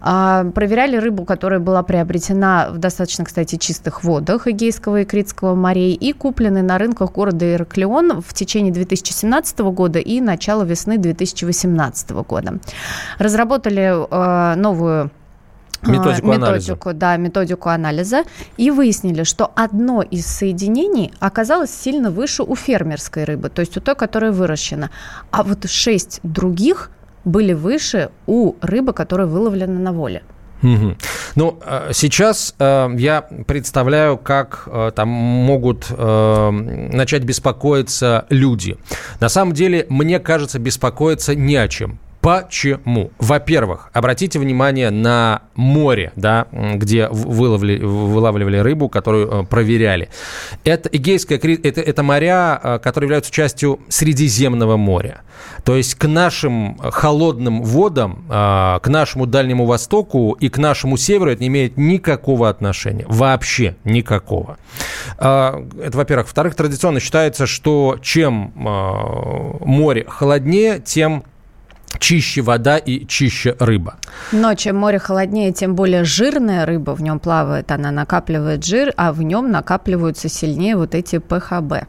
А, 0.00 0.44
Проверяли 0.54 0.96
рыбу, 0.96 1.24
которая 1.24 1.60
была 1.60 1.82
приобретена 1.82 2.68
в 2.70 2.78
достаточно, 2.78 3.24
кстати, 3.24 3.56
чистых 3.56 4.04
водах 4.04 4.46
Эгейского 4.46 5.00
и 5.00 5.04
Критского 5.04 5.54
морей 5.54 5.94
и 5.94 6.12
куплены 6.12 6.62
на 6.62 6.78
рынках 6.78 7.12
города 7.20 7.52
Ираклион 7.52 8.22
в 8.22 8.32
течение 8.32 8.72
2017 8.72 9.58
года 9.58 9.98
и 9.98 10.22
начала 10.22 10.64
весны 10.64 10.96
2018 10.96 12.10
года. 12.12 12.54
Разработали 13.18 13.92
э, 13.92 14.54
новую 14.56 15.10
э, 15.82 15.90
Методику 15.90 16.32
анализа. 16.32 16.72
методику, 16.72 16.92
да, 16.94 17.16
методику 17.18 17.68
анализа 17.68 18.22
и 18.56 18.70
выяснили, 18.70 19.24
что 19.24 19.52
одно 19.54 20.00
из 20.00 20.24
соединений 20.24 21.12
оказалось 21.20 21.70
сильно 21.70 22.10
выше 22.10 22.42
у 22.42 22.56
фермерской 22.56 23.24
рыбы, 23.24 23.50
то 23.50 23.60
есть 23.60 23.76
у 23.76 23.80
той, 23.82 23.94
которая 23.94 24.32
выращена, 24.32 24.88
а 25.30 25.42
вот 25.42 25.68
шесть 25.68 26.20
других 26.22 26.90
были 27.26 27.52
выше 27.52 28.08
у 28.26 28.54
рыбы, 28.62 28.94
которая 28.94 29.26
выловлена 29.26 29.78
на 29.78 29.92
воле. 29.92 30.22
Мгм. 30.62 30.96
Ну, 31.36 31.58
э, 31.64 31.90
сейчас 31.92 32.54
э, 32.58 32.88
я 32.96 33.22
представляю, 33.46 34.18
как 34.18 34.64
э, 34.66 34.92
там 34.94 35.08
могут 35.08 35.86
э, 35.90 36.50
начать 36.50 37.24
беспокоиться 37.24 38.26
люди. 38.28 38.76
На 39.20 39.28
самом 39.28 39.52
деле, 39.54 39.86
мне 39.88 40.18
кажется, 40.18 40.58
беспокоиться 40.58 41.34
не 41.34 41.56
о 41.56 41.68
чем. 41.68 41.98
Почему? 42.20 43.12
Во-первых, 43.18 43.88
обратите 43.94 44.38
внимание 44.38 44.90
на 44.90 45.42
море, 45.54 46.12
да, 46.16 46.46
где 46.52 47.08
выловли, 47.08 47.78
вылавливали 47.78 48.58
рыбу, 48.58 48.90
которую 48.90 49.30
э, 49.30 49.44
проверяли. 49.44 50.10
Это 50.64 50.90
Эгейское, 50.90 51.38
это, 51.38 51.80
это 51.80 52.02
моря, 52.02 52.60
э, 52.62 52.78
которые 52.80 53.06
являются 53.06 53.32
частью 53.32 53.80
Средиземного 53.88 54.76
моря. 54.76 55.22
То 55.64 55.76
есть 55.76 55.94
к 55.94 56.06
нашим 56.06 56.76
холодным 56.78 57.62
водам, 57.62 58.26
э, 58.28 58.80
к 58.82 58.88
нашему 58.88 59.24
Дальнему 59.24 59.64
Востоку 59.64 60.32
и 60.32 60.50
к 60.50 60.58
нашему 60.58 60.98
северу 60.98 61.30
это 61.30 61.40
не 61.40 61.48
имеет 61.48 61.78
никакого 61.78 62.50
отношения. 62.50 63.06
Вообще 63.08 63.76
никакого. 63.84 64.58
Это, 65.16 65.64
во-первых. 65.92 66.26
Во-вторых, 66.26 66.54
традиционно 66.54 67.00
считается, 67.00 67.46
что 67.46 67.98
чем 68.02 68.52
море 68.54 70.04
холоднее, 70.06 70.80
тем 70.80 71.24
чище 71.98 72.42
вода 72.42 72.78
и 72.78 73.06
чище 73.06 73.56
рыба. 73.58 73.96
Но 74.32 74.54
чем 74.54 74.76
море 74.76 74.98
холоднее, 74.98 75.52
тем 75.52 75.74
более 75.74 76.04
жирная 76.04 76.66
рыба 76.66 76.92
в 76.92 77.02
нем 77.02 77.18
плавает, 77.18 77.70
она 77.70 77.90
накапливает 77.90 78.64
жир, 78.64 78.92
а 78.96 79.12
в 79.12 79.22
нем 79.22 79.50
накапливаются 79.50 80.28
сильнее 80.28 80.76
вот 80.76 80.94
эти 80.94 81.18
ПХБ. 81.18 81.86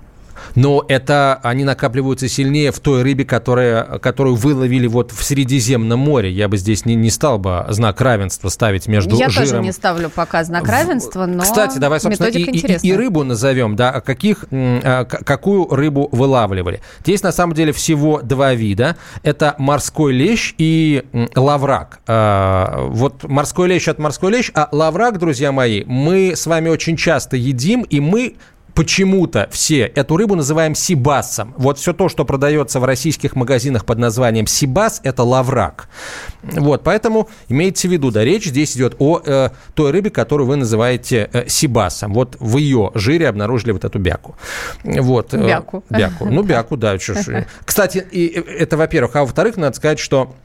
Но 0.56 0.84
это 0.88 1.40
они 1.44 1.64
накапливаются 1.64 2.28
сильнее 2.28 2.72
в 2.72 2.80
той 2.80 3.04
рыбе, 3.04 3.26
которая, 3.26 4.00
которую 4.00 4.36
выловили 4.36 4.88
вот 4.88 5.12
в 5.12 5.24
Средиземном 5.24 6.00
море. 6.00 6.32
Я 6.32 6.48
бы 6.48 6.58
здесь 6.58 6.86
не, 6.86 6.96
не 6.96 7.10
стал 7.10 7.40
бы 7.40 7.66
знак 7.70 8.00
равенства 8.02 8.50
ставить 8.50 8.88
между 8.88 9.16
Я 9.16 9.30
жиром. 9.30 9.48
тоже 9.50 9.62
не 9.62 9.72
ставлю 9.72 10.10
пока 10.10 10.44
знак 10.44 10.68
равенства, 10.68 11.26
но 11.26 11.44
Кстати, 11.44 11.78
давай, 11.78 12.00
собственно, 12.00 12.28
и, 12.28 12.42
и- 12.44 12.88
и- 12.90 12.94
рыбу 12.96 13.24
назовем, 13.24 13.76
да, 13.76 14.02
каких, 14.02 14.46
а, 14.52 15.06
какую 15.06 15.68
рыбу 15.68 16.10
вылавливали. 16.12 16.82
Здесь, 17.02 17.24
на 17.24 17.32
самом 17.32 17.54
деле, 17.54 17.72
всего 17.74 18.22
два 18.22 18.54
вида. 18.54 18.98
Это 19.24 19.56
морской 19.58 20.14
лещ 20.14 20.54
и 20.58 21.04
лаврак. 21.36 22.00
А, 22.08 22.88
Вот 22.92 23.24
морской 23.24 23.68
лещ 23.68 23.88
от 23.88 24.00
морской 24.00 24.32
лещ, 24.32 24.52
а 24.54 24.68
лаврак, 24.72 25.18
друзья 25.20 25.52
мои, 25.52 25.84
мы 25.86 26.34
с 26.36 26.46
вами 26.48 26.70
очень 26.70 26.98
часто 26.98 27.38
едим, 27.38 27.82
и 27.84 28.00
мы 28.00 28.36
почему-то 28.74 29.48
все 29.52 29.82
эту 29.82 30.18
рыбу 30.18 30.36
называем 30.36 30.76
сибасом. 30.76 31.54
Вот 31.58 31.78
все 31.78 31.94
то, 31.94 32.10
что 32.10 32.26
продается 32.26 32.80
в 32.80 32.86
российских 32.86 33.36
магазинах 33.36 33.86
под 33.86 33.98
названием 33.98 34.48
сибас, 34.48 35.02
это 35.04 35.24
лаврак. 35.24 35.90
Вот, 36.44 36.84
поэтому 36.84 37.30
имейте 37.50 37.88
в 37.88 37.92
виду, 37.92 38.12
да, 38.12 38.24
речь 38.24 38.46
здесь 38.46 38.76
идет 38.76 38.96
о 39.00 39.22
э, 39.26 39.50
той 39.74 39.92
рыбе, 39.92 40.10
которую 40.10 40.48
вы 40.48 40.56
называете 40.56 41.30
э, 41.32 41.48
сибасом. 41.48 42.14
Вот 42.14 42.38
в 42.40 42.58
ее 42.58 42.92
жире 42.96 43.28
обнаружили 43.30 43.72
вот 43.72 43.86
эту 43.86 44.00
бяку. 44.00 44.36
Вот. 44.84 45.34
э, 45.34 45.48
Бяку. 45.48 45.84
Бяку. 45.90 46.26
Ну, 46.26 46.44
бяку, 46.44 46.78
да. 46.78 46.98
Кстати, 47.66 48.06
и 48.12 48.40
э, 48.40 48.42
это, 48.60 48.78
во-первых. 48.78 49.16
А 49.16 49.22
во-вторых, 49.22 49.58
надо 49.58 49.76
сказать, 49.76 50.00
что 50.00 50.36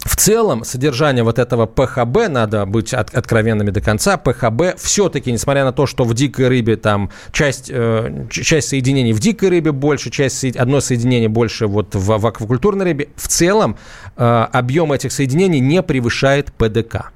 в 0.00 0.16
целом, 0.16 0.64
содержание 0.64 1.22
вот 1.22 1.38
этого 1.38 1.66
ПХБ, 1.66 2.28
надо 2.28 2.64
быть 2.64 2.94
от- 2.94 3.14
откровенными 3.14 3.70
до 3.70 3.82
конца, 3.82 4.16
ПХБ 4.16 4.78
все-таки, 4.78 5.30
несмотря 5.30 5.64
на 5.64 5.72
то, 5.72 5.86
что 5.86 6.04
в 6.04 6.14
дикой 6.14 6.48
рыбе 6.48 6.76
там 6.76 7.10
часть, 7.32 7.70
э, 7.70 8.26
часть 8.30 8.68
соединений 8.68 9.12
в 9.12 9.20
дикой 9.20 9.50
рыбе 9.50 9.72
больше, 9.72 10.10
часть, 10.10 10.56
одно 10.56 10.80
соединение 10.80 11.28
больше 11.28 11.66
вот 11.66 11.94
в, 11.94 12.18
в 12.18 12.26
аквакультурной 12.26 12.86
рыбе, 12.86 13.08
в 13.14 13.28
целом 13.28 13.76
э, 14.16 14.46
объем 14.52 14.92
этих 14.92 15.12
соединений 15.12 15.60
не 15.60 15.82
превышает 15.82 16.50
ПДК. 16.52 17.12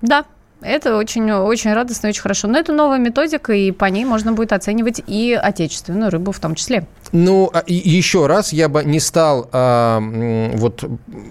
Да, 0.00 0.24
это 0.60 0.96
очень, 0.96 1.30
очень 1.30 1.72
радостно 1.72 2.08
и 2.08 2.10
очень 2.10 2.22
хорошо. 2.22 2.48
Но 2.48 2.58
это 2.58 2.72
новая 2.72 2.98
методика, 2.98 3.52
и 3.52 3.70
по 3.72 3.84
ней 3.86 4.04
можно 4.04 4.32
будет 4.32 4.52
оценивать 4.52 5.00
и 5.06 5.38
отечественную 5.40 6.10
рыбу 6.10 6.32
в 6.32 6.38
том 6.40 6.54
числе. 6.54 6.86
Ну, 7.12 7.50
а, 7.52 7.62
еще 7.66 8.26
раз, 8.26 8.52
я 8.52 8.68
бы 8.68 8.84
не 8.84 9.00
стал 9.00 9.48
а, 9.52 10.00
вот 10.54 10.84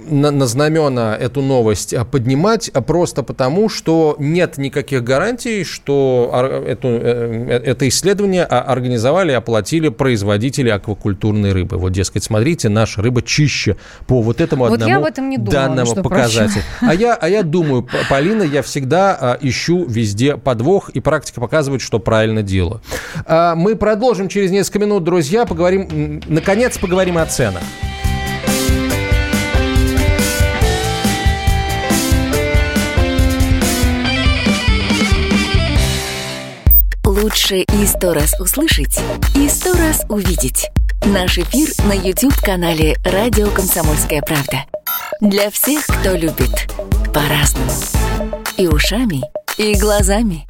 на, 0.09 0.31
на 0.31 0.47
знамена 0.47 1.15
эту 1.15 1.41
новость 1.41 1.93
а, 1.93 2.05
поднимать, 2.05 2.69
а 2.69 2.81
просто 2.81 3.23
потому, 3.23 3.69
что 3.69 4.15
нет 4.19 4.57
никаких 4.57 5.03
гарантий, 5.03 5.63
что 5.63 6.63
эту, 6.67 6.87
э, 6.87 7.61
это 7.65 7.87
исследование 7.87 8.43
организовали 8.43 9.31
и 9.31 9.35
оплатили 9.35 9.89
производители 9.89 10.69
аквакультурной 10.69 11.53
рыбы. 11.53 11.77
Вот, 11.77 11.91
дескать, 11.91 12.23
смотрите, 12.23 12.69
наша 12.69 13.01
рыба 13.01 13.21
чище 13.21 13.77
по 14.07 14.21
вот 14.21 14.41
этому 14.41 14.67
Вот 14.67 14.79
я 14.79 14.85
одному 14.85 15.01
об 15.01 15.05
этом 15.05 15.29
не 15.29 15.37
думала, 15.37 15.51
данному 15.51 15.95
показателю. 15.95 16.63
А 16.81 16.93
я, 16.93 17.13
а 17.13 17.29
я 17.29 17.43
думаю, 17.43 17.87
Полина, 18.09 18.43
я 18.43 18.61
всегда 18.61 19.37
ищу 19.41 19.85
везде 19.85 20.37
подвох, 20.37 20.89
и 20.89 20.99
практика 20.99 21.39
показывает, 21.39 21.81
что 21.81 21.99
правильно 21.99 22.41
делаю. 22.41 22.81
Мы 23.27 23.75
продолжим 23.75 24.27
через 24.27 24.51
несколько 24.51 24.79
минут, 24.79 25.03
друзья, 25.03 25.45
поговорим, 25.45 25.66
м, 25.75 26.21
наконец 26.27 26.77
поговорим 26.77 27.17
о 27.17 27.25
ценах. 27.25 27.63
Лучше 37.03 37.57
и 37.57 37.85
сто 37.85 38.13
раз 38.13 38.39
услышать, 38.39 38.99
и 39.35 39.49
сто 39.49 39.73
раз 39.73 40.05
увидеть. 40.09 40.69
Наш 41.05 41.37
эфир 41.37 41.69
на 41.85 41.93
YouTube-канале 41.93 42.95
«Радио 43.03 43.49
Комсомольская 43.49 44.21
правда». 44.21 44.65
Для 45.21 45.49
всех, 45.49 45.85
кто 45.87 46.11
любит 46.11 46.71
по-разному. 47.13 47.71
И 48.57 48.67
ушами, 48.67 49.23
и 49.57 49.75
глазами. 49.75 50.45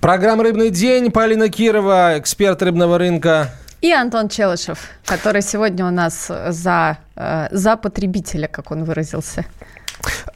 Программа 0.00 0.44
«Рыбный 0.44 0.70
день». 0.70 1.10
Полина 1.10 1.48
Кирова, 1.48 2.18
эксперт 2.20 2.62
рыбного 2.62 2.98
рынка. 2.98 3.50
И 3.80 3.92
Антон 3.92 4.28
Челышев, 4.28 4.78
который 5.04 5.42
сегодня 5.42 5.84
у 5.86 5.90
нас 5.90 6.30
за, 6.48 6.98
э, 7.16 7.48
за 7.50 7.76
потребителя, 7.76 8.46
как 8.46 8.70
он 8.70 8.84
выразился. 8.84 9.44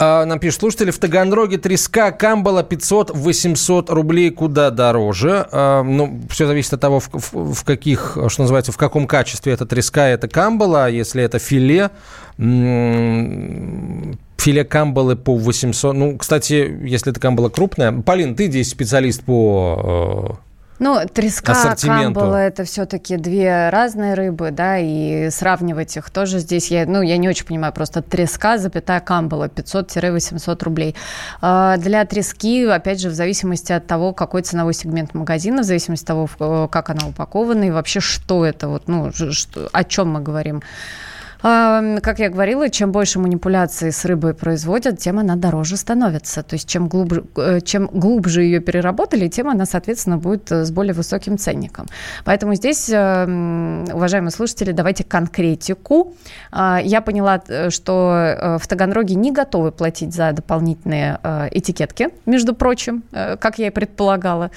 А, 0.00 0.24
нам 0.24 0.40
пишут 0.40 0.60
слушатели, 0.60 0.90
в 0.90 0.98
Таганроге 0.98 1.58
треска 1.58 2.10
камбала 2.10 2.64
500-800 2.64 3.92
рублей 3.92 4.30
куда 4.30 4.70
дороже. 4.70 5.46
А, 5.52 5.84
ну, 5.84 6.20
все 6.28 6.48
зависит 6.48 6.72
от 6.72 6.80
того, 6.80 6.98
в, 6.98 7.08
в, 7.12 7.54
в 7.54 7.64
каких, 7.64 8.18
что 8.28 8.42
называется, 8.42 8.72
в 8.72 8.76
каком 8.76 9.06
качестве 9.06 9.52
это 9.52 9.64
треска, 9.64 10.08
это 10.08 10.26
камбала. 10.26 10.90
Если 10.90 11.22
это 11.22 11.38
филе, 11.38 11.90
филе 14.42 14.64
камбалы 14.64 15.16
по 15.16 15.36
800. 15.36 15.94
Ну, 15.94 16.18
кстати, 16.18 16.78
если 16.82 17.12
это 17.12 17.20
камбала 17.20 17.48
крупная. 17.48 17.92
Полин, 17.92 18.34
ты 18.34 18.46
здесь 18.46 18.70
специалист 18.70 19.22
по 19.22 20.38
э, 20.40 20.52
ну, 20.82 20.98
треска, 21.06 21.76
камбала– 21.80 22.36
это 22.38 22.64
все-таки 22.64 23.16
две 23.16 23.70
разные 23.70 24.14
рыбы, 24.14 24.50
да, 24.50 24.78
и 24.78 25.30
сравнивать 25.30 25.96
их 25.96 26.10
тоже 26.10 26.40
здесь, 26.40 26.72
я, 26.72 26.86
ну, 26.86 27.02
я 27.02 27.18
не 27.18 27.28
очень 27.28 27.46
понимаю, 27.46 27.72
просто 27.72 28.02
треска, 28.02 28.58
запятая 28.58 28.98
камбала, 28.98 29.46
500-800 29.46 30.64
рублей. 30.64 30.96
А 31.40 31.76
для 31.76 32.04
трески, 32.04 32.64
опять 32.64 33.00
же, 33.00 33.10
в 33.10 33.14
зависимости 33.14 33.70
от 33.70 33.86
того, 33.86 34.12
какой 34.12 34.42
ценовой 34.42 34.74
сегмент 34.74 35.14
магазина, 35.14 35.62
в 35.62 35.66
зависимости 35.66 36.10
от 36.10 36.28
того, 36.38 36.66
как 36.66 36.90
она 36.90 37.06
упакована 37.06 37.62
и 37.62 37.70
вообще, 37.70 38.00
что 38.00 38.44
это, 38.44 38.66
вот, 38.66 38.88
ну, 38.88 39.12
что, 39.12 39.68
о 39.72 39.84
чем 39.84 40.08
мы 40.08 40.20
говорим. 40.20 40.62
Как 41.42 42.20
я 42.20 42.30
говорила, 42.30 42.70
чем 42.70 42.92
больше 42.92 43.18
манипуляций 43.18 43.90
с 43.90 44.04
рыбой 44.04 44.32
производят, 44.32 45.00
тем 45.00 45.18
она 45.18 45.34
дороже 45.34 45.76
становится. 45.76 46.44
То 46.44 46.54
есть 46.54 46.68
чем 46.68 46.86
глубже, 46.86 47.24
э, 47.36 47.60
чем 47.62 47.88
глубже 47.88 48.44
ее 48.44 48.60
переработали, 48.60 49.26
тем 49.26 49.48
она, 49.48 49.66
соответственно, 49.66 50.18
будет 50.18 50.52
э, 50.52 50.64
с 50.64 50.70
более 50.70 50.94
высоким 50.94 51.38
ценником. 51.38 51.88
Поэтому 52.24 52.54
здесь, 52.54 52.88
э, 52.88 53.24
уважаемые 53.92 54.30
слушатели, 54.30 54.70
давайте 54.70 55.02
конкретику. 55.02 56.14
А, 56.52 56.80
я 56.80 57.00
поняла, 57.00 57.42
что 57.70 58.58
в 58.60 58.68
Таганроге 58.68 59.16
не 59.16 59.32
готовы 59.32 59.72
платить 59.72 60.14
за 60.14 60.30
дополнительные 60.32 61.18
этикетки, 61.50 62.10
между 62.26 62.54
прочим, 62.54 63.02
как 63.10 63.58
я 63.58 63.66
и 63.66 63.70
предполагала. 63.70 64.50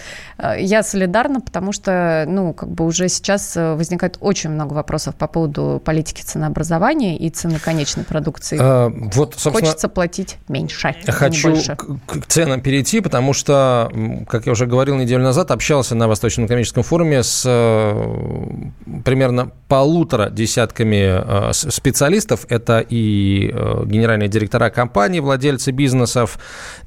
Я 0.58 0.84
солидарна, 0.84 1.42
потому 1.42 1.72
что, 1.72 2.26
ну, 2.28 2.54
как 2.54 2.70
бы 2.70 2.86
уже 2.86 3.10
сейчас 3.10 3.56
возникает 3.56 4.18
очень 4.20 4.52
много 4.52 4.74
вопросов 4.74 5.16
по 5.16 5.28
поводу 5.28 5.82
политики 5.84 6.22
ценообразования 6.22 6.75
образования 6.76 7.18
и 7.18 7.30
цены 7.30 7.60
конечной 7.60 8.04
продукции. 8.04 8.58
А, 8.60 8.92
вот, 9.14 9.36
Хочется 9.36 9.90
платить 9.90 10.38
меньше. 10.48 10.96
А 11.08 11.12
хочу 11.12 11.56
к, 11.56 12.20
к 12.20 12.26
ценам 12.28 12.62
перейти, 12.62 13.02
потому 13.02 13.34
что, 13.34 13.92
как 14.28 14.46
я 14.46 14.52
уже 14.52 14.66
говорил 14.66 14.96
неделю 14.96 15.24
назад, 15.24 15.52
общался 15.52 15.96
на 15.96 16.08
Восточном 16.08 16.46
экономическом 16.46 16.84
форуме 16.84 17.24
с 17.24 17.44
э, 17.46 19.02
примерно 19.04 19.52
полутора 19.68 20.30
десятками 20.30 21.50
э, 21.50 21.54
специалистов. 21.54 22.46
Это 22.50 22.86
и 22.88 23.54
генеральные 23.86 24.30
директора 24.30 24.70
компаний, 24.70 25.20
владельцы 25.20 25.72
бизнесов, 25.72 26.38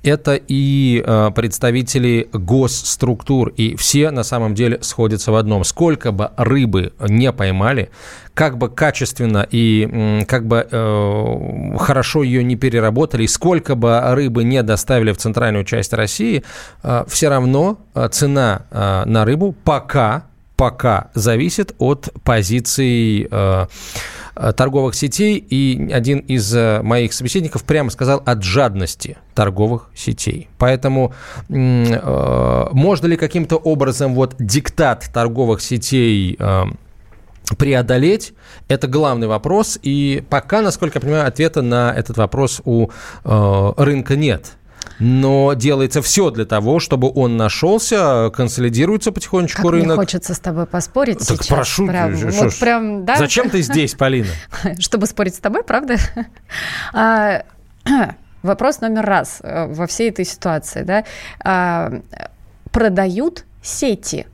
это 0.03 0.35
и 0.35 1.03
представители 1.35 2.29
госструктур. 2.33 3.49
И 3.57 3.77
все 3.77 4.11
на 4.11 4.23
самом 4.23 4.55
деле 4.55 4.79
сходятся 4.83 5.33
в 5.33 5.37
одном. 5.37 5.65
Сколько 5.65 6.13
бы 6.13 6.31
рыбы 6.37 6.93
не 7.01 7.33
поймали, 7.33 7.91
как 8.39 8.57
бы 8.57 8.69
качественно 8.69 9.45
и 9.51 10.25
как 10.29 10.47
бы 10.47 10.65
э, 10.71 11.77
хорошо 11.77 12.23
ее 12.23 12.45
не 12.45 12.55
переработали, 12.55 13.27
сколько 13.27 13.75
бы 13.75 14.01
рыбы 14.15 14.45
не 14.45 14.63
доставили 14.63 15.11
в 15.11 15.17
центральную 15.17 15.65
часть 15.65 15.93
России, 15.93 16.45
э, 16.85 17.05
все 17.09 17.31
равно 17.31 17.81
э, 17.97 18.09
цена 18.13 18.63
э, 18.71 19.03
на 19.07 19.25
рыбу 19.25 19.57
пока 19.65 20.23
пока 20.55 21.11
зависит 21.15 21.75
от 21.79 22.11
позиций 22.23 23.27
э, 23.29 23.67
э 24.37 24.53
торговых 24.53 24.95
сетей. 24.95 25.37
И 25.39 25.91
один 25.93 26.21
из 26.21 26.55
э, 26.55 26.81
моих 26.83 27.15
собеседников 27.15 27.65
прямо 27.65 27.91
сказал 27.91 28.23
от 28.25 28.45
жадности 28.45 29.19
торговых 29.35 29.91
сетей. 29.97 30.49
Поэтому 30.59 31.13
э, 31.49 32.67
можно 32.71 33.07
ли 33.09 33.17
каким-то 33.17 33.57
образом 33.57 34.15
вот 34.15 34.37
диктат 34.39 35.11
торговых 35.13 35.61
сетей 35.61 36.37
э, 36.39 36.65
преодолеть? 37.57 38.35
Это 38.69 38.87
главный 38.87 39.27
вопрос. 39.27 39.79
И 39.83 40.25
пока, 40.29 40.61
насколько 40.61 40.99
я 40.99 41.01
понимаю, 41.01 41.27
ответа 41.27 41.63
на 41.63 41.93
этот 41.95 42.17
вопрос 42.17 42.61
у 42.65 42.89
э, 43.25 43.73
рынка 43.77 44.17
нет 44.17 44.59
но 44.99 45.53
делается 45.53 46.03
все 46.03 46.31
для 46.31 46.45
того, 46.45 46.81
чтобы 46.81 47.11
он 47.15 47.37
нашелся, 47.37 48.31
консолидируется 48.35 49.13
потихонечку 49.13 49.63
как 49.63 49.71
рынок. 49.73 49.87
Мне 49.87 49.97
хочется 49.97 50.35
с 50.35 50.41
тобой 50.41 50.67
поспорить 50.67 51.19
так 51.19 51.43
сейчас. 51.43 51.47
прошу, 51.47 51.87
прям, 51.87 52.15
вот 52.15 52.59
прям, 52.59 53.05
да? 53.05 53.17
Зачем 53.17 53.51
ты 53.51 53.63
здесь, 53.63 53.95
Полина? 53.95 54.29
Чтобы 54.79 55.07
спорить 55.07 55.35
с 55.35 55.39
тобой, 55.39 55.63
правда? 55.63 55.97
А, 56.93 57.45
вопрос 58.43 58.81
номер 58.81 59.05
раз 59.05 59.39
э, 59.43 59.67
во 59.67 59.87
всей 59.87 60.11
этой 60.11 60.25
ситуации, 60.25 60.83
да? 60.83 61.05
А, 61.45 62.01
продают 62.73 63.45
сети 63.63 64.27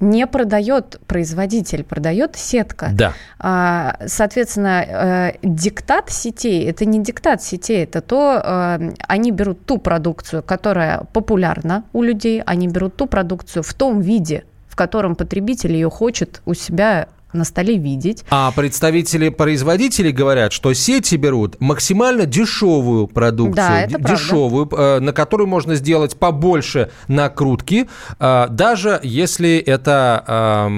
не 0.00 0.26
продает 0.26 1.00
производитель, 1.06 1.84
продает 1.84 2.36
сетка. 2.36 2.90
Да. 2.92 3.12
А, 3.38 3.96
соответственно, 4.06 4.84
э, 4.86 5.32
диктат 5.42 6.10
сетей 6.10 6.64
это 6.68 6.84
не 6.84 7.02
диктат 7.02 7.42
сетей, 7.42 7.84
это 7.84 8.00
то, 8.00 8.40
э, 8.42 8.92
они 9.08 9.32
берут 9.32 9.64
ту 9.66 9.78
продукцию, 9.78 10.42
которая 10.42 11.04
популярна 11.12 11.84
у 11.92 12.02
людей, 12.02 12.42
они 12.42 12.68
берут 12.68 12.96
ту 12.96 13.06
продукцию 13.06 13.62
в 13.62 13.74
том 13.74 14.00
виде, 14.00 14.44
в 14.68 14.76
котором 14.76 15.16
потребитель 15.16 15.72
ее 15.72 15.90
хочет 15.90 16.42
у 16.46 16.54
себя 16.54 17.08
на 17.32 17.44
столе 17.44 17.76
видеть. 17.76 18.24
А 18.30 18.52
представители 18.52 19.28
производителей 19.28 20.12
говорят, 20.12 20.52
что 20.52 20.72
сети 20.72 21.16
берут 21.16 21.60
максимально 21.60 22.26
дешевую 22.26 23.06
продукцию, 23.06 23.54
да, 23.54 23.80
это 23.82 23.98
дешевую, 23.98 24.66
правда. 24.66 25.00
на 25.00 25.12
которую 25.12 25.46
можно 25.46 25.74
сделать 25.74 26.16
побольше 26.16 26.90
накрутки, 27.06 27.88
э, 28.18 28.46
даже 28.50 29.00
если 29.02 29.58
это 29.58 30.68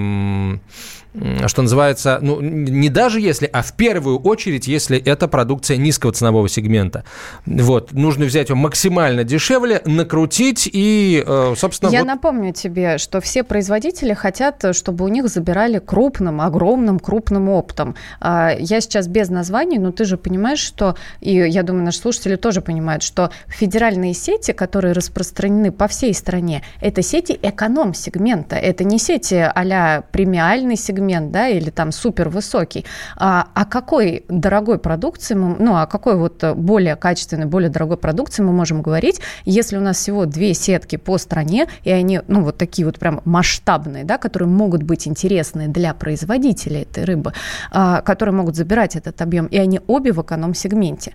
что 1.46 1.62
называется, 1.62 2.18
ну, 2.22 2.40
не 2.40 2.88
даже 2.88 3.20
если, 3.20 3.48
а 3.52 3.62
в 3.62 3.72
первую 3.72 4.18
очередь, 4.20 4.68
если 4.68 4.98
это 4.98 5.26
продукция 5.28 5.76
низкого 5.76 6.12
ценового 6.12 6.48
сегмента. 6.48 7.04
Вот, 7.46 7.92
нужно 7.92 8.26
взять 8.26 8.48
его 8.48 8.58
максимально 8.58 9.24
дешевле, 9.24 9.82
накрутить 9.84 10.68
и, 10.72 11.24
э, 11.26 11.54
собственно... 11.56 11.90
Я 11.90 12.00
вот... 12.00 12.06
напомню 12.06 12.52
тебе, 12.52 12.98
что 12.98 13.20
все 13.20 13.42
производители 13.42 14.14
хотят, 14.14 14.64
чтобы 14.72 15.04
у 15.04 15.08
них 15.08 15.28
забирали 15.28 15.78
крупным, 15.78 16.40
огромным, 16.40 17.00
крупным 17.00 17.48
оптом. 17.48 17.96
А, 18.20 18.54
я 18.56 18.80
сейчас 18.80 19.08
без 19.08 19.30
названий, 19.30 19.78
но 19.78 19.90
ты 19.90 20.04
же 20.04 20.16
понимаешь, 20.16 20.60
что, 20.60 20.94
и 21.20 21.34
я 21.34 21.62
думаю, 21.62 21.84
наши 21.84 21.98
слушатели 21.98 22.36
тоже 22.36 22.60
понимают, 22.60 23.02
что 23.02 23.30
федеральные 23.48 24.14
сети, 24.14 24.52
которые 24.52 24.92
распространены 24.92 25.72
по 25.72 25.88
всей 25.88 26.14
стране, 26.14 26.62
это 26.80 27.02
сети 27.02 27.38
эконом-сегмента, 27.42 28.56
это 28.56 28.84
не 28.84 28.98
сети 28.98 29.40
а 29.52 30.02
премиальный 30.12 30.76
сегмент, 30.76 30.99
сегмент, 31.00 31.30
да, 31.30 31.48
или 31.48 31.70
там 31.70 31.92
супер 31.92 32.28
высокий, 32.28 32.84
а 33.16 33.48
о 33.54 33.64
какой 33.64 34.24
дорогой 34.28 34.78
продукции, 34.78 35.34
мы, 35.34 35.56
ну, 35.58 35.76
о 35.76 35.86
какой 35.86 36.16
вот 36.16 36.44
более 36.54 36.96
качественной, 36.96 37.46
более 37.46 37.70
дорогой 37.70 37.96
продукции 37.96 38.42
мы 38.42 38.52
можем 38.52 38.82
говорить, 38.82 39.20
если 39.44 39.76
у 39.76 39.80
нас 39.80 39.96
всего 39.96 40.26
две 40.26 40.54
сетки 40.54 40.96
по 40.96 41.18
стране, 41.18 41.66
и 41.84 41.90
они, 41.90 42.20
ну, 42.28 42.42
вот 42.42 42.58
такие 42.58 42.86
вот 42.86 42.98
прям 42.98 43.20
масштабные, 43.24 44.04
да, 44.04 44.18
которые 44.18 44.48
могут 44.48 44.82
быть 44.82 45.08
интересны 45.08 45.68
для 45.68 45.94
производителей 45.94 46.82
этой 46.82 47.04
рыбы, 47.04 47.32
а, 47.70 48.00
которые 48.02 48.34
могут 48.34 48.56
забирать 48.56 48.96
этот 48.96 49.22
объем, 49.22 49.46
и 49.46 49.58
они 49.58 49.80
обе 49.86 50.12
в 50.12 50.20
эконом-сегменте. 50.20 51.12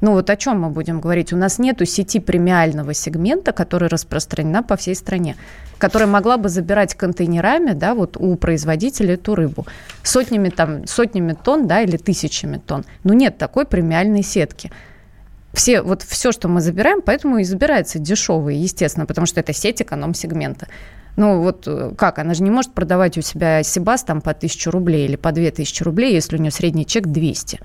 Ну 0.00 0.12
вот 0.12 0.30
о 0.30 0.36
чем 0.36 0.60
мы 0.60 0.70
будем 0.70 1.00
говорить? 1.00 1.32
У 1.32 1.36
нас 1.36 1.58
нету 1.58 1.84
сети 1.84 2.20
премиального 2.20 2.94
сегмента, 2.94 3.52
которая 3.52 3.90
распространена 3.90 4.62
по 4.62 4.76
всей 4.76 4.94
стране, 4.94 5.36
которая 5.78 6.08
могла 6.08 6.36
бы 6.36 6.48
забирать 6.48 6.94
контейнерами, 6.94 7.72
да, 7.72 7.94
вот 7.94 8.16
у 8.16 8.36
производителя 8.36 9.14
эту 9.14 9.34
рыбу 9.34 9.66
сотнями 10.04 10.50
там, 10.50 10.86
сотнями 10.86 11.32
тонн, 11.32 11.66
да, 11.66 11.82
или 11.82 11.96
тысячами 11.96 12.58
тонн. 12.64 12.84
Но 13.02 13.12
нет 13.12 13.38
такой 13.38 13.66
премиальной 13.66 14.22
сетки. 14.22 14.70
Все, 15.52 15.82
вот 15.82 16.02
все, 16.02 16.30
что 16.30 16.46
мы 16.46 16.60
забираем, 16.60 17.02
поэтому 17.02 17.38
и 17.38 17.44
забирается 17.44 17.98
дешевые, 17.98 18.62
естественно, 18.62 19.06
потому 19.06 19.26
что 19.26 19.40
это 19.40 19.52
сеть 19.52 19.82
эконом-сегмента. 19.82 20.68
Ну 21.16 21.40
вот 21.40 21.66
э, 21.66 21.92
как, 21.98 22.20
она 22.20 22.34
же 22.34 22.44
не 22.44 22.50
может 22.50 22.72
продавать 22.74 23.18
у 23.18 23.22
себя 23.22 23.64
Сибас 23.64 24.04
там 24.04 24.20
по 24.20 24.30
1000 24.30 24.70
рублей 24.70 25.06
или 25.06 25.16
по 25.16 25.32
2000 25.32 25.82
рублей, 25.82 26.12
если 26.12 26.36
у 26.36 26.40
нее 26.40 26.52
средний 26.52 26.86
чек 26.86 27.08
200. 27.08 27.58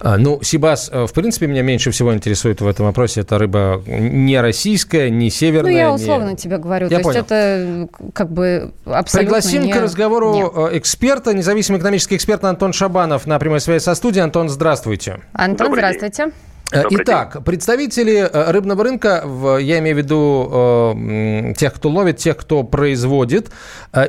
А, 0.00 0.18
ну, 0.18 0.40
Сибас, 0.42 0.90
э, 0.92 1.06
в 1.06 1.12
принципе, 1.12 1.46
меня 1.46 1.62
меньше 1.62 1.90
всего 1.90 2.12
интересует 2.12 2.60
в 2.60 2.66
этом 2.66 2.86
вопросе. 2.86 3.20
Это 3.20 3.38
рыба 3.38 3.82
не 3.86 4.40
российская, 4.40 5.10
не 5.10 5.30
северная. 5.30 5.72
Ну, 5.72 5.78
я 5.78 5.92
условно 5.92 6.30
не... 6.30 6.36
тебе 6.36 6.58
говорю. 6.58 6.88
Я 6.88 6.98
То 6.98 7.02
понял. 7.04 7.16
есть 7.18 7.26
это 7.26 7.88
как 8.12 8.32
бы 8.32 8.72
абсолютно 8.84 9.18
Пригласим 9.18 9.62
не... 9.62 9.72
к 9.72 9.76
разговору 9.76 10.34
Нет. 10.34 10.52
Э, 10.54 10.78
эксперта, 10.78 11.34
независимый 11.34 11.78
экономический 11.78 12.16
эксперт 12.16 12.44
Антон 12.44 12.72
Шабанов 12.72 13.26
на 13.26 13.38
прямой 13.38 13.60
связи 13.60 13.82
со 13.82 13.94
студией. 13.94 14.24
Антон, 14.24 14.48
здравствуйте. 14.48 15.20
Антон, 15.32 15.68
Добрый 15.68 15.82
здравствуйте. 15.82 16.24
День. 16.24 16.32
Итак, 16.72 17.44
представители 17.44 18.28
рыбного 18.32 18.84
рынка, 18.84 19.24
я 19.60 19.78
имею 19.80 19.96
в 19.96 19.98
виду 19.98 21.54
тех, 21.54 21.74
кто 21.74 21.88
ловит, 21.90 22.16
тех, 22.16 22.36
кто 22.36 22.62
производит 22.62 23.50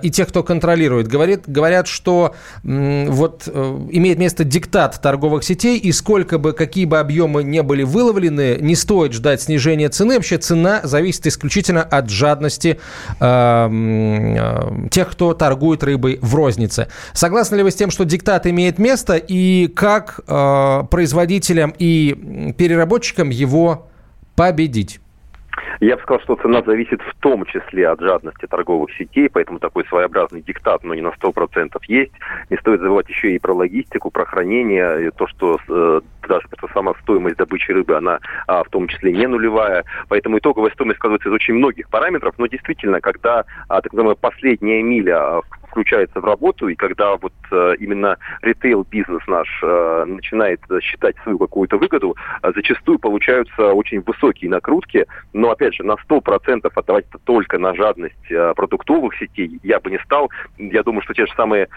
и 0.02 0.10
тех, 0.10 0.30
кто 0.30 0.44
контролирует, 0.44 1.08
говорит, 1.08 1.44
говорят, 1.46 1.88
что 1.88 2.36
вот 2.64 3.48
имеет 3.48 4.18
место 4.18 4.46
диктат 4.46 5.02
торговых 5.02 5.44
сетей, 5.44 5.78
и 5.78 5.92
сколько 5.92 6.38
бы, 6.38 6.54
какие 6.54 6.86
бы 6.86 7.00
объемы 7.00 7.44
не 7.44 7.62
были 7.64 7.84
выловлены, 7.84 8.58
не 8.62 8.76
стоит 8.76 9.12
ждать 9.14 9.42
снижения 9.42 9.90
цены. 9.90 10.16
Вообще 10.16 10.38
цена 10.38 10.80
зависит 10.84 11.28
исключительно 11.28 11.84
от 11.84 12.10
жадности 12.10 12.80
тех, 14.90 15.12
кто 15.12 15.34
торгует 15.34 15.84
рыбой 15.84 16.20
в 16.22 16.34
рознице. 16.34 16.88
Согласны 17.14 17.58
ли 17.58 17.64
вы 17.64 17.72
с 17.72 17.76
тем, 17.76 17.92
что 17.92 18.06
диктат 18.06 18.48
имеет 18.48 18.80
место, 18.80 19.18
и 19.18 19.68
как 19.68 20.22
производителям 20.26 21.74
и 21.78 22.53
переработчикам 22.58 23.30
его 23.30 23.88
победить? 24.36 25.00
Я 25.80 25.98
бы 25.98 26.02
сказал, 26.02 26.22
что 26.22 26.36
цена 26.38 26.64
зависит 26.66 27.02
в 27.02 27.14
том 27.20 27.46
числе 27.46 27.90
от 27.90 28.00
жадности 28.00 28.48
торговых 28.48 28.90
сетей, 28.98 29.30
поэтому 29.30 29.60
такой 29.60 29.86
своеобразный 29.86 30.42
диктат, 30.42 30.84
но 30.84 30.94
не 30.94 31.02
на 31.02 31.10
100% 31.10 31.78
есть. 31.88 32.12
Не 32.50 32.58
стоит 32.58 32.80
забывать 32.80 33.10
еще 33.10 33.36
и 33.36 33.40
про 33.40 33.54
логистику, 33.54 34.10
про 34.10 34.26
хранение, 34.26 35.12
то, 35.12 35.28
что 35.28 35.60
э, 35.68 36.02
даже 36.28 36.48
сама 36.74 36.94
стоимость 37.02 37.38
добычи 37.38 37.72
рыбы, 37.72 37.96
она 37.96 38.20
а, 38.48 38.64
в 38.64 38.70
том 38.70 38.88
числе 38.88 39.12
не 39.12 39.28
нулевая. 39.28 39.84
Поэтому 40.10 40.38
итоговая 40.38 40.72
стоимость 40.72 40.98
складывается 40.98 41.30
из 41.30 41.34
очень 41.34 41.56
многих 41.56 41.90
параметров. 41.90 42.36
Но 42.38 42.48
действительно, 42.48 43.02
когда 43.02 43.46
а, 43.68 43.82
так 43.82 43.94
называемая 43.94 44.16
последняя 44.16 44.82
миля 44.82 45.38
а, 45.38 45.42
включается 45.74 46.22
в 46.22 46.26
работу, 46.26 46.68
и 46.68 46.76
когда 46.76 47.16
вот 47.18 47.34
э, 47.52 47.74
именно 47.80 48.18
ритейл-бизнес 48.44 49.24
наш 49.26 49.48
э, 49.64 50.06
начинает 50.06 50.62
считать 50.82 51.16
свою 51.24 51.40
какую-то 51.40 51.78
выгоду, 51.78 52.16
э, 52.44 52.52
зачастую 52.56 53.00
получаются 53.00 53.74
очень 53.74 54.02
высокие 54.02 54.52
накрутки, 54.52 55.08
но, 55.34 55.50
опять 55.50 55.74
же, 55.74 55.84
на 55.84 55.94
100% 55.94 56.72
отдавать 56.76 57.06
только 57.26 57.58
на 57.58 57.74
жадность 57.74 58.14
продуктовых 58.56 59.16
сетей 59.18 59.60
я 59.64 59.80
бы 59.80 59.90
не 59.90 59.98
стал. 60.00 60.30
Я 60.60 60.84
думаю, 60.84 61.02
что 61.02 61.14
те 61.14 61.26
же 61.26 61.34
самые 61.36 61.68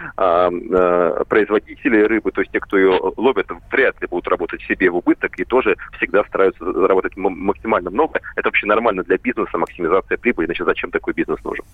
производители 1.29 2.03
рыбы, 2.03 2.33
то 2.33 2.41
есть 2.43 2.53
те, 2.53 2.61
кто 2.61 2.77
ее 2.77 3.01
ловят, 3.17 3.47
вряд 3.71 4.01
ли 4.01 4.09
будут 4.09 4.29
работать 4.29 4.36
себе 4.67 4.91
в 4.91 4.97
убыток 4.97 5.39
и 5.39 5.45
тоже 5.45 5.77
всегда 5.97 6.25
стараются 6.25 6.65
заработать 6.65 7.17
максимально 7.17 7.91
много. 7.91 8.21
Это 8.37 8.49
вообще 8.49 8.67
нормально 8.67 9.03
для 9.03 9.19
бизнеса, 9.19 9.59
максимизация 9.59 10.17
прибыли, 10.19 10.47
иначе 10.47 10.65
зачем 10.65 10.91
такой 10.91 11.15
бизнес 11.15 11.43
нужен? 11.45 11.65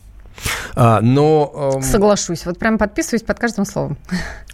А, 0.75 1.01
но... 1.01 1.72
Эм... 1.77 1.83
Соглашусь. 1.83 2.46
Вот 2.46 2.59
прям 2.59 2.79
подписываюсь 2.79 3.22
под 3.22 3.38
каждым 3.38 3.64
словом. 3.64 3.96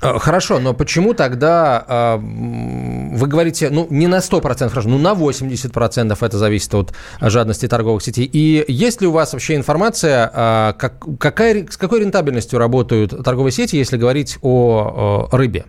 А, 0.00 0.18
хорошо, 0.18 0.58
но 0.58 0.74
почему 0.74 1.14
тогда 1.14 1.84
а, 1.86 2.16
вы 2.18 3.26
говорите, 3.26 3.70
ну, 3.70 3.86
не 3.90 4.06
на 4.06 4.18
100% 4.18 4.68
хорошо, 4.68 4.88
ну, 4.88 4.98
на 4.98 5.12
80% 5.12 6.16
это 6.20 6.38
зависит 6.38 6.74
от 6.74 6.94
жадности 7.20 7.68
торговых 7.68 8.02
сетей. 8.02 8.28
И 8.32 8.64
есть 8.68 9.00
ли 9.00 9.06
у 9.06 9.12
вас 9.12 9.32
вообще 9.32 9.56
информация, 9.56 10.30
а, 10.32 10.72
как, 10.74 11.04
какая, 11.18 11.66
с 11.68 11.76
какой 11.76 12.00
рентабельностью 12.00 12.58
работают 12.58 13.14
торговые 13.24 13.52
сети, 13.52 13.76
если 13.76 13.96
говорить 13.96 14.38
о, 14.42 15.28
о 15.30 15.36
рыбе? 15.36 15.66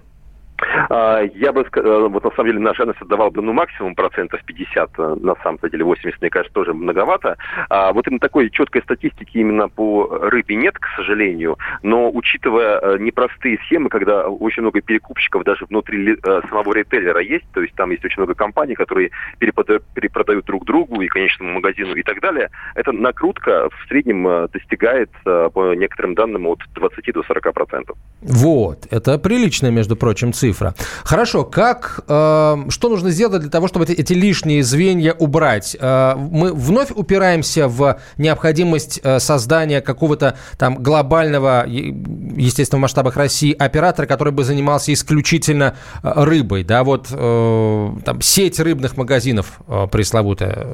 А, 0.90 1.22
я 1.22 1.52
бы, 1.52 1.62
э, 1.62 2.08
вот 2.10 2.24
на 2.24 2.32
самом 2.32 2.52
деле, 2.52 2.60
на 2.60 2.74
жадность 2.74 3.02
отдавал 3.02 3.32
бы, 3.32 3.42
ну, 3.42 3.54
максимум 3.54 3.96
процентов 3.96 4.42
50, 4.46 4.92
э, 4.98 5.16
на 5.22 5.36
самом 5.44 5.60
деле 5.70 5.84
80, 5.84 6.22
мне 6.22 6.30
кажется, 6.30 6.54
тоже 6.54 6.74
многовато. 6.74 7.38
А 7.70 7.94
вот 7.94 8.08
именно 8.08 8.20
такой 8.20 8.50
четкой 8.50 8.82
статистики 8.84 9.38
именно 9.38 9.70
по 9.70 10.08
рыбе 10.30 10.56
нет, 10.56 10.78
к 10.78 10.88
сожалению, 10.96 11.58
но 11.84 12.10
учитывая 12.12 12.80
э, 12.80 12.98
непростые 13.00 13.60
схемы, 13.66 13.90
когда 13.90 14.28
очень 14.28 14.62
много 14.62 14.82
перекупщиков 14.82 15.44
даже 15.44 15.66
внутри 15.66 16.18
самого 16.50 16.74
ритейлера 16.74 17.22
есть, 17.22 17.46
то 17.54 17.62
есть 17.62 17.76
там 17.76 17.92
есть 17.92 18.04
очень 18.04 18.22
много 18.22 18.34
компаний, 18.34 18.76
которые 18.76 19.12
перепродают 19.40 20.46
друг 20.46 20.66
другу 20.66 21.02
и 21.02 21.08
конечному 21.08 21.54
магазину 21.54 21.96
и 21.96 22.04
так 22.04 22.20
далее, 22.22 22.50
эта 22.76 22.92
накрутка 22.92 23.70
в 23.70 23.88
среднем 23.88 24.48
достигает, 24.52 25.10
по 25.24 25.74
некоторым 25.74 26.16
данным, 26.16 26.48
от 26.48 26.60
20 26.74 27.14
до 27.14 27.24
40 27.24 27.54
процентов. 27.54 27.98
Вот, 28.22 28.88
это 28.92 29.18
приличная, 29.18 29.72
между 29.72 29.96
прочим, 29.96 30.34
цифра. 30.34 30.49
Хорошо, 31.04 31.44
как, 31.44 32.02
э, 32.08 32.58
что 32.70 32.90
нужно 32.90 33.12
сделать 33.12 33.42
для 33.42 33.50
того, 33.50 33.68
чтобы 33.68 33.86
эти, 33.86 33.94
эти 33.94 34.14
лишние 34.14 34.64
звенья 34.64 35.14
убрать? 35.14 35.76
Э, 35.80 36.16
мы 36.16 36.54
вновь 36.54 36.92
упираемся 36.92 37.68
в 37.68 38.00
необходимость 38.18 39.00
э, 39.04 39.20
создания 39.20 39.82
какого-то 39.82 40.38
там 40.58 40.76
глобального, 40.76 41.66
естественно, 41.68 42.80
в 42.80 42.82
масштабах 42.82 43.16
России, 43.16 43.54
оператора, 43.54 44.06
который 44.06 44.34
бы 44.34 44.44
занимался 44.44 44.94
исключительно 44.94 45.76
э, 46.04 46.12
рыбой, 46.16 46.64
да, 46.64 46.84
вот 46.84 47.08
э, 47.12 47.90
там 48.06 48.22
сеть 48.22 48.60
рыбных 48.60 48.98
магазинов 48.98 49.60
э, 49.68 49.88
пресловутая, 49.92 50.68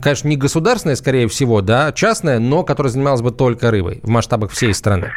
конечно, 0.00 0.28
не 0.28 0.36
государственная, 0.36 0.96
скорее 0.96 1.28
всего, 1.28 1.60
да, 1.60 1.92
частная, 1.92 2.38
но 2.38 2.62
которая 2.62 2.92
занималась 2.92 3.22
бы 3.22 3.30
только 3.30 3.70
рыбой 3.70 4.00
в 4.02 4.08
масштабах 4.08 4.50
всей 4.50 4.74
страны. 4.74 5.10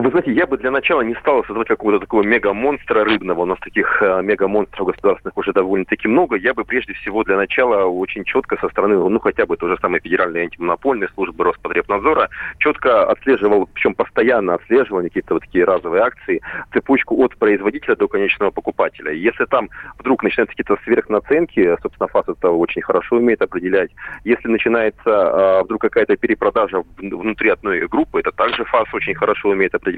Вы 0.00 0.08
знаете, 0.08 0.32
я 0.32 0.46
бы 0.46 0.56
для 0.56 0.70
начала 0.70 1.02
не 1.02 1.14
стал 1.16 1.44
создавать 1.44 1.68
какого-то 1.68 2.00
такого 2.00 2.22
мега-монстра 2.22 3.04
рыбного. 3.04 3.42
У 3.42 3.44
нас 3.44 3.58
таких 3.58 4.00
э, 4.00 4.22
мега-монстров 4.22 4.86
государственных 4.86 5.36
уже 5.36 5.52
довольно-таки 5.52 6.08
много. 6.08 6.36
Я 6.36 6.54
бы 6.54 6.64
прежде 6.64 6.94
всего 6.94 7.22
для 7.22 7.36
начала 7.36 7.84
очень 7.84 8.24
четко 8.24 8.56
со 8.56 8.70
стороны, 8.70 8.96
ну 8.96 9.20
хотя 9.20 9.44
бы 9.44 9.58
той 9.58 9.68
же 9.68 9.78
самой 9.82 10.00
Федеральной 10.00 10.44
антимонопольной 10.44 11.08
службы 11.14 11.44
Роспотребнадзора, 11.44 12.30
четко 12.58 13.10
отслеживал, 13.10 13.68
причем 13.74 13.92
постоянно 13.92 14.54
отслеживал 14.54 15.02
какие-то 15.02 15.34
вот 15.34 15.42
такие 15.42 15.66
разовые 15.66 16.02
акции, 16.02 16.40
цепочку 16.72 17.22
от 17.22 17.36
производителя 17.36 17.94
до 17.94 18.08
конечного 18.08 18.52
покупателя. 18.52 19.12
Если 19.12 19.44
там 19.44 19.68
вдруг 19.98 20.22
начинаются 20.22 20.56
какие-то 20.56 20.82
сверхнаценки, 20.82 21.76
собственно, 21.82 22.08
ФАС 22.08 22.26
это 22.26 22.50
очень 22.50 22.80
хорошо 22.80 23.16
умеет 23.16 23.42
определять. 23.42 23.90
Если 24.24 24.48
начинается 24.48 25.10
э, 25.10 25.62
вдруг 25.64 25.82
какая-то 25.82 26.16
перепродажа 26.16 26.82
внутри 26.96 27.50
одной 27.50 27.86
группы, 27.86 28.20
это 28.20 28.32
также 28.32 28.64
ФАС 28.64 28.88
очень 28.94 29.14
хорошо 29.14 29.50
умеет 29.50 29.74
определять. 29.74 29.89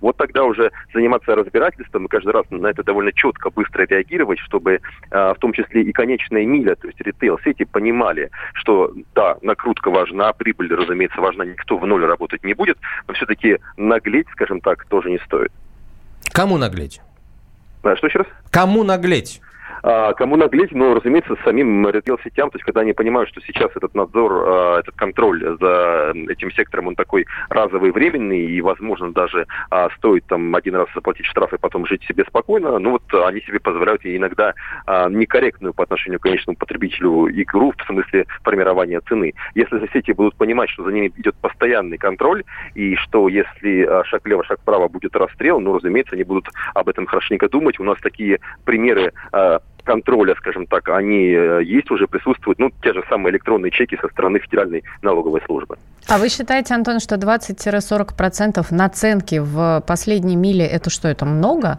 Вот 0.00 0.16
тогда 0.16 0.44
уже 0.44 0.70
заниматься 0.92 1.34
разбирательством 1.34 2.06
и 2.06 2.08
каждый 2.08 2.32
раз 2.32 2.44
на 2.50 2.68
это 2.68 2.82
довольно 2.82 3.12
четко, 3.12 3.50
быстро 3.50 3.86
реагировать, 3.86 4.38
чтобы 4.40 4.80
а, 5.10 5.34
в 5.34 5.38
том 5.38 5.52
числе 5.52 5.82
и 5.82 5.92
конечная 5.92 6.44
миля, 6.44 6.74
то 6.76 6.86
есть 6.86 7.00
ритейл-сети 7.00 7.64
понимали, 7.64 8.30
что 8.54 8.92
да, 9.14 9.36
накрутка 9.42 9.90
важна, 9.90 10.32
прибыль, 10.32 10.72
разумеется, 10.74 11.20
важна, 11.20 11.44
никто 11.44 11.76
в 11.76 11.86
ноль 11.86 12.04
работать 12.04 12.44
не 12.44 12.54
будет, 12.54 12.78
но 13.08 13.14
все-таки 13.14 13.58
наглеть, 13.76 14.28
скажем 14.32 14.60
так, 14.60 14.84
тоже 14.86 15.10
не 15.10 15.18
стоит. 15.18 15.52
Кому 16.32 16.56
наглеть? 16.56 17.00
А, 17.82 17.96
что 17.96 18.06
еще 18.06 18.18
раз? 18.20 18.28
Кому 18.50 18.82
наглеть? 18.82 19.40
А, 19.86 20.14
кому 20.14 20.36
наглеть? 20.36 20.72
Ну, 20.72 20.94
разумеется, 20.94 21.36
самим 21.44 21.86
ритейл-сетям, 21.86 22.50
то 22.50 22.56
есть 22.56 22.64
когда 22.64 22.80
они 22.80 22.94
понимают, 22.94 23.28
что 23.28 23.42
сейчас 23.42 23.70
этот 23.74 23.94
надзор, 23.94 24.32
а, 24.32 24.78
этот 24.80 24.94
контроль 24.94 25.58
за 25.60 26.14
этим 26.30 26.50
сектором, 26.52 26.86
он 26.86 26.96
такой 26.96 27.26
разовый, 27.50 27.90
временный, 27.90 28.46
и, 28.46 28.62
возможно, 28.62 29.12
даже 29.12 29.46
а, 29.68 29.90
стоит 29.98 30.24
там 30.24 30.54
один 30.54 30.76
раз 30.76 30.88
заплатить 30.94 31.26
штраф 31.26 31.52
и 31.52 31.58
потом 31.58 31.84
жить 31.84 32.02
себе 32.04 32.24
спокойно, 32.26 32.78
ну 32.78 32.92
вот 32.92 33.02
они 33.26 33.42
себе 33.42 33.60
позволяют 33.60 34.00
иногда 34.04 34.54
некорректную 34.86 35.74
по 35.74 35.82
отношению 35.82 36.18
к 36.18 36.22
конечному 36.22 36.56
потребителю 36.56 37.28
игру 37.42 37.74
в 37.76 37.86
смысле 37.86 38.26
формирования 38.42 39.00
цены. 39.02 39.34
Если 39.54 39.78
же 39.78 39.88
сети 39.92 40.12
будут 40.12 40.34
понимать, 40.36 40.70
что 40.70 40.84
за 40.84 40.92
ними 40.92 41.12
идет 41.16 41.34
постоянный 41.36 41.98
контроль, 41.98 42.44
и 42.74 42.96
что 42.96 43.28
если 43.28 44.04
шаг 44.04 44.24
влево, 44.24 44.44
шаг 44.44 44.60
вправо 44.60 44.88
будет 44.88 45.14
расстрел, 45.16 45.60
ну, 45.60 45.74
разумеется, 45.74 46.14
они 46.14 46.24
будут 46.24 46.48
об 46.74 46.88
этом 46.88 47.06
хорошенько 47.06 47.48
думать. 47.48 47.78
У 47.78 47.84
нас 47.84 47.98
такие 48.00 48.40
примеры 48.64 49.12
контроля, 49.84 50.34
скажем 50.36 50.66
так, 50.66 50.88
они 50.88 51.30
э, 51.30 51.62
есть 51.64 51.90
уже, 51.90 52.06
присутствуют, 52.06 52.58
ну, 52.58 52.70
те 52.82 52.92
же 52.92 53.04
самые 53.08 53.32
электронные 53.32 53.70
чеки 53.70 53.96
со 54.00 54.08
стороны 54.08 54.40
Федеральной 54.40 54.82
налоговой 55.02 55.40
службы. 55.46 55.76
А 56.08 56.18
вы 56.18 56.28
считаете, 56.28 56.74
Антон, 56.74 57.00
что 57.00 57.16
20-40% 57.16 58.66
наценки 58.70 59.38
в 59.38 59.82
последней 59.86 60.36
миле, 60.36 60.66
это 60.66 60.90
что, 60.90 61.08
это 61.08 61.24
много? 61.24 61.78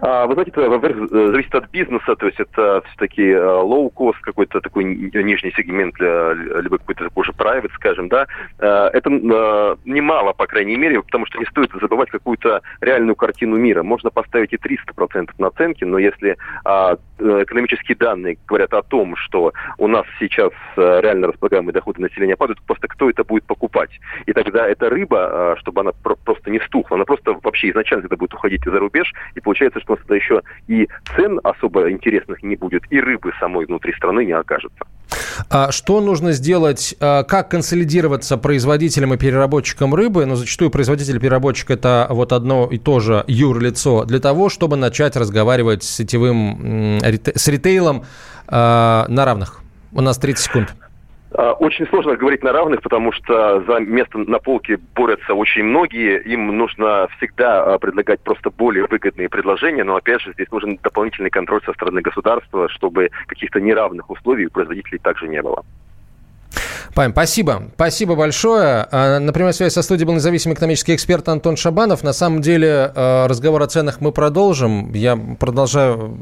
А, 0.00 0.26
вы 0.26 0.34
знаете, 0.34 0.50
это, 0.50 0.68
во-первых, 0.68 1.10
зависит 1.10 1.54
от 1.54 1.70
бизнеса, 1.70 2.16
то 2.16 2.26
есть 2.26 2.40
это 2.40 2.82
все-таки 2.88 3.22
low-cost, 3.22 4.16
э, 4.18 4.22
какой-то 4.22 4.60
такой 4.60 4.84
нижний 4.84 5.52
сегмент, 5.56 5.98
либо 5.98 6.78
какой-то 6.78 7.04
такой 7.04 7.24
же 7.24 7.32
private, 7.32 7.70
скажем, 7.74 8.08
да. 8.08 8.26
Э, 8.58 8.90
это 8.92 9.10
э, 9.10 9.76
немало, 9.84 10.32
по 10.32 10.46
крайней 10.46 10.76
мере, 10.76 11.02
потому 11.02 11.26
что 11.26 11.38
не 11.38 11.46
стоит 11.46 11.70
забывать 11.80 12.10
какую-то 12.10 12.62
реальную 12.80 13.14
картину 13.14 13.56
мира. 13.56 13.82
Можно 13.82 14.10
поставить 14.10 14.52
и 14.52 14.56
300% 14.56 15.30
наценки, 15.38 15.84
но 15.84 15.98
если 15.98 16.36
а, 16.64 16.96
экономические 17.18 17.96
данные 17.96 18.38
говорят 18.46 18.72
о 18.74 18.82
том, 18.82 19.16
что 19.16 19.52
у 19.78 19.86
нас 19.86 20.04
сейчас 20.18 20.52
реально 20.76 21.28
располагаемые 21.28 21.72
доходы 21.72 22.00
населения 22.00 22.36
падают, 22.36 22.60
просто 22.62 22.88
кто 22.88 23.08
это 23.08 23.24
будет 23.24 23.44
покупать? 23.44 23.90
И 24.26 24.32
тогда 24.32 24.66
эта 24.66 24.90
рыба, 24.90 25.56
чтобы 25.60 25.82
она 25.82 25.92
просто 26.24 26.50
не 26.50 26.60
стухла, 26.60 26.96
она 26.96 27.04
просто 27.04 27.36
вообще 27.42 27.70
изначально 27.70 28.06
это 28.06 28.16
будет 28.16 28.34
уходить 28.34 28.64
за 28.64 28.78
рубеж, 28.78 29.12
и 29.34 29.40
получается 29.44 29.80
что 29.80 29.92
у 29.92 29.96
нас 29.96 30.00
тогда 30.00 30.16
еще 30.16 30.42
и 30.66 30.88
цен 31.14 31.40
особо 31.44 31.90
интересных 31.90 32.42
не 32.42 32.56
будет, 32.56 32.82
и 32.90 33.00
рыбы 33.00 33.32
самой 33.38 33.66
внутри 33.66 33.92
страны 33.92 34.24
не 34.24 34.32
окажется. 34.32 34.84
А 35.50 35.70
что 35.70 36.00
нужно 36.00 36.32
сделать, 36.32 36.94
а, 37.00 37.22
как 37.22 37.50
консолидироваться 37.50 38.36
производителям 38.36 39.14
и 39.14 39.16
переработчикам 39.16 39.94
рыбы, 39.94 40.26
но 40.26 40.36
зачастую 40.36 40.70
производитель 40.70 41.16
и 41.16 41.18
переработчик 41.20 41.70
это 41.70 42.06
вот 42.10 42.32
одно 42.32 42.68
и 42.70 42.78
то 42.78 43.00
же 43.00 43.24
юрлицо, 43.26 44.04
для 44.04 44.20
того, 44.20 44.48
чтобы 44.48 44.76
начать 44.76 45.16
разговаривать 45.16 45.84
с 45.84 45.90
сетевым, 45.90 47.00
с 47.02 47.48
ритейлом 47.48 48.04
а, 48.46 49.06
на 49.08 49.24
равных? 49.24 49.60
У 49.92 50.00
нас 50.00 50.18
30 50.18 50.44
секунд. 50.44 50.74
А, 51.36 51.52
очень 51.54 51.86
сложно 51.88 52.16
говорить 52.16 52.44
на 52.44 52.52
равных, 52.52 52.80
потому 52.82 53.10
что 53.10 53.60
за 53.62 53.80
место 53.80 54.18
на 54.18 54.38
полке 54.38 54.78
борются 54.94 55.34
очень 55.34 55.64
многие. 55.64 56.22
Им 56.22 56.56
нужно 56.56 57.08
всегда 57.16 57.74
а, 57.74 57.78
предлагать 57.78 58.20
просто 58.20 58.50
более 58.50 58.86
выгодные 58.86 59.28
предложения, 59.28 59.82
но 59.82 59.96
опять 59.96 60.20
же 60.20 60.32
здесь 60.32 60.50
нужен 60.52 60.78
дополнительный 60.82 61.30
контроль 61.30 61.60
со 61.64 61.72
стороны 61.72 62.02
государства, 62.02 62.68
чтобы 62.68 63.10
каких-то 63.26 63.60
неравных 63.60 64.08
условий 64.10 64.46
у 64.46 64.50
производителей 64.50 64.98
также 64.98 65.26
не 65.26 65.42
было. 65.42 65.64
Павел, 66.94 67.10
спасибо. 67.10 67.64
Спасибо 67.74 68.14
большое. 68.14 68.86
А, 68.90 69.18
на 69.18 69.32
прямой 69.32 69.52
связи 69.52 69.72
со 69.72 69.82
студией 69.82 70.06
был 70.06 70.14
независимый 70.14 70.54
экономический 70.54 70.94
эксперт 70.94 71.28
Антон 71.28 71.56
Шабанов. 71.56 72.04
На 72.04 72.12
самом 72.12 72.40
деле 72.40 72.92
а, 72.94 73.26
разговор 73.26 73.62
о 73.62 73.66
ценах 73.66 74.00
мы 74.00 74.12
продолжим. 74.12 74.92
Я 74.92 75.16
продолжаю 75.16 76.16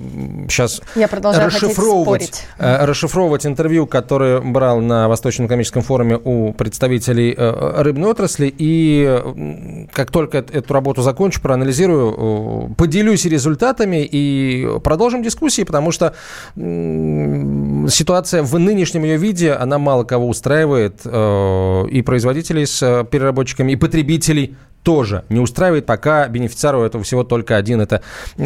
сейчас 0.49 0.81
Я 0.95 1.09
продолжаю 1.09 1.49
расшифровывать, 1.49 2.47
а, 2.59 2.87
расшифровывать 2.87 3.45
интервью, 3.45 3.87
которое 3.87 4.41
брал 4.41 4.81
на 4.81 5.09
Восточном 5.09 5.47
экономическом 5.47 5.83
форуме 5.83 6.19
у 6.25 6.55
представителей 6.55 7.35
рыбной 7.37 8.11
отрасли. 8.11 8.53
И 8.57 9.87
как 9.93 10.11
только 10.11 10.39
эту 10.39 10.73
работу 10.73 11.03
закончу, 11.03 11.43
проанализирую, 11.43 12.75
поделюсь 12.79 13.27
результатами 13.27 14.09
и 14.11 14.79
продолжим 14.83 15.23
дискуссии, 15.23 15.65
потому 15.65 15.93
что 15.93 16.15
ситуация 16.55 18.43
в 18.43 18.59
нынешнем 18.59 19.05
ее 19.05 19.19
виде, 19.19 19.53
она 19.53 19.79
мало 19.79 20.05
кого 20.05 20.29
устраивает 20.29 20.62
устраивает 20.63 21.01
э, 21.05 21.85
и 21.91 22.03
производителей 22.03 22.67
с 22.67 22.83
э, 22.83 23.05
переработчиками, 23.05 23.73
и 23.73 23.77
потребителей 23.77 24.57
тоже 24.83 25.25
не 25.29 25.39
устраивает, 25.39 25.87
пока 25.87 26.27
бенефициару 26.27 26.83
этого 26.83 27.05
всего 27.05 27.23
только 27.23 27.57
один. 27.57 27.81
Это 27.81 28.03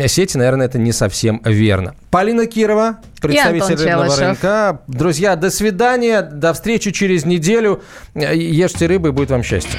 сети, 0.07 0.37
наверное, 0.37 0.67
это 0.67 0.79
не 0.79 0.93
совсем 0.93 1.41
верно. 1.45 1.95
Полина 2.11 2.47
Кирова, 2.47 2.99
представитель 3.23 3.77
рыбного 3.77 4.17
рынка. 4.17 4.81
Друзья, 4.87 5.37
до 5.37 5.51
свидания, 5.51 6.21
до 6.21 6.53
встречи 6.53 6.91
через 6.91 7.25
неделю. 7.25 7.83
Ешьте 8.15 8.87
рыбу 8.87 9.09
и 9.09 9.11
будет 9.13 9.31
вам 9.31 9.43
счастье. 9.43 9.79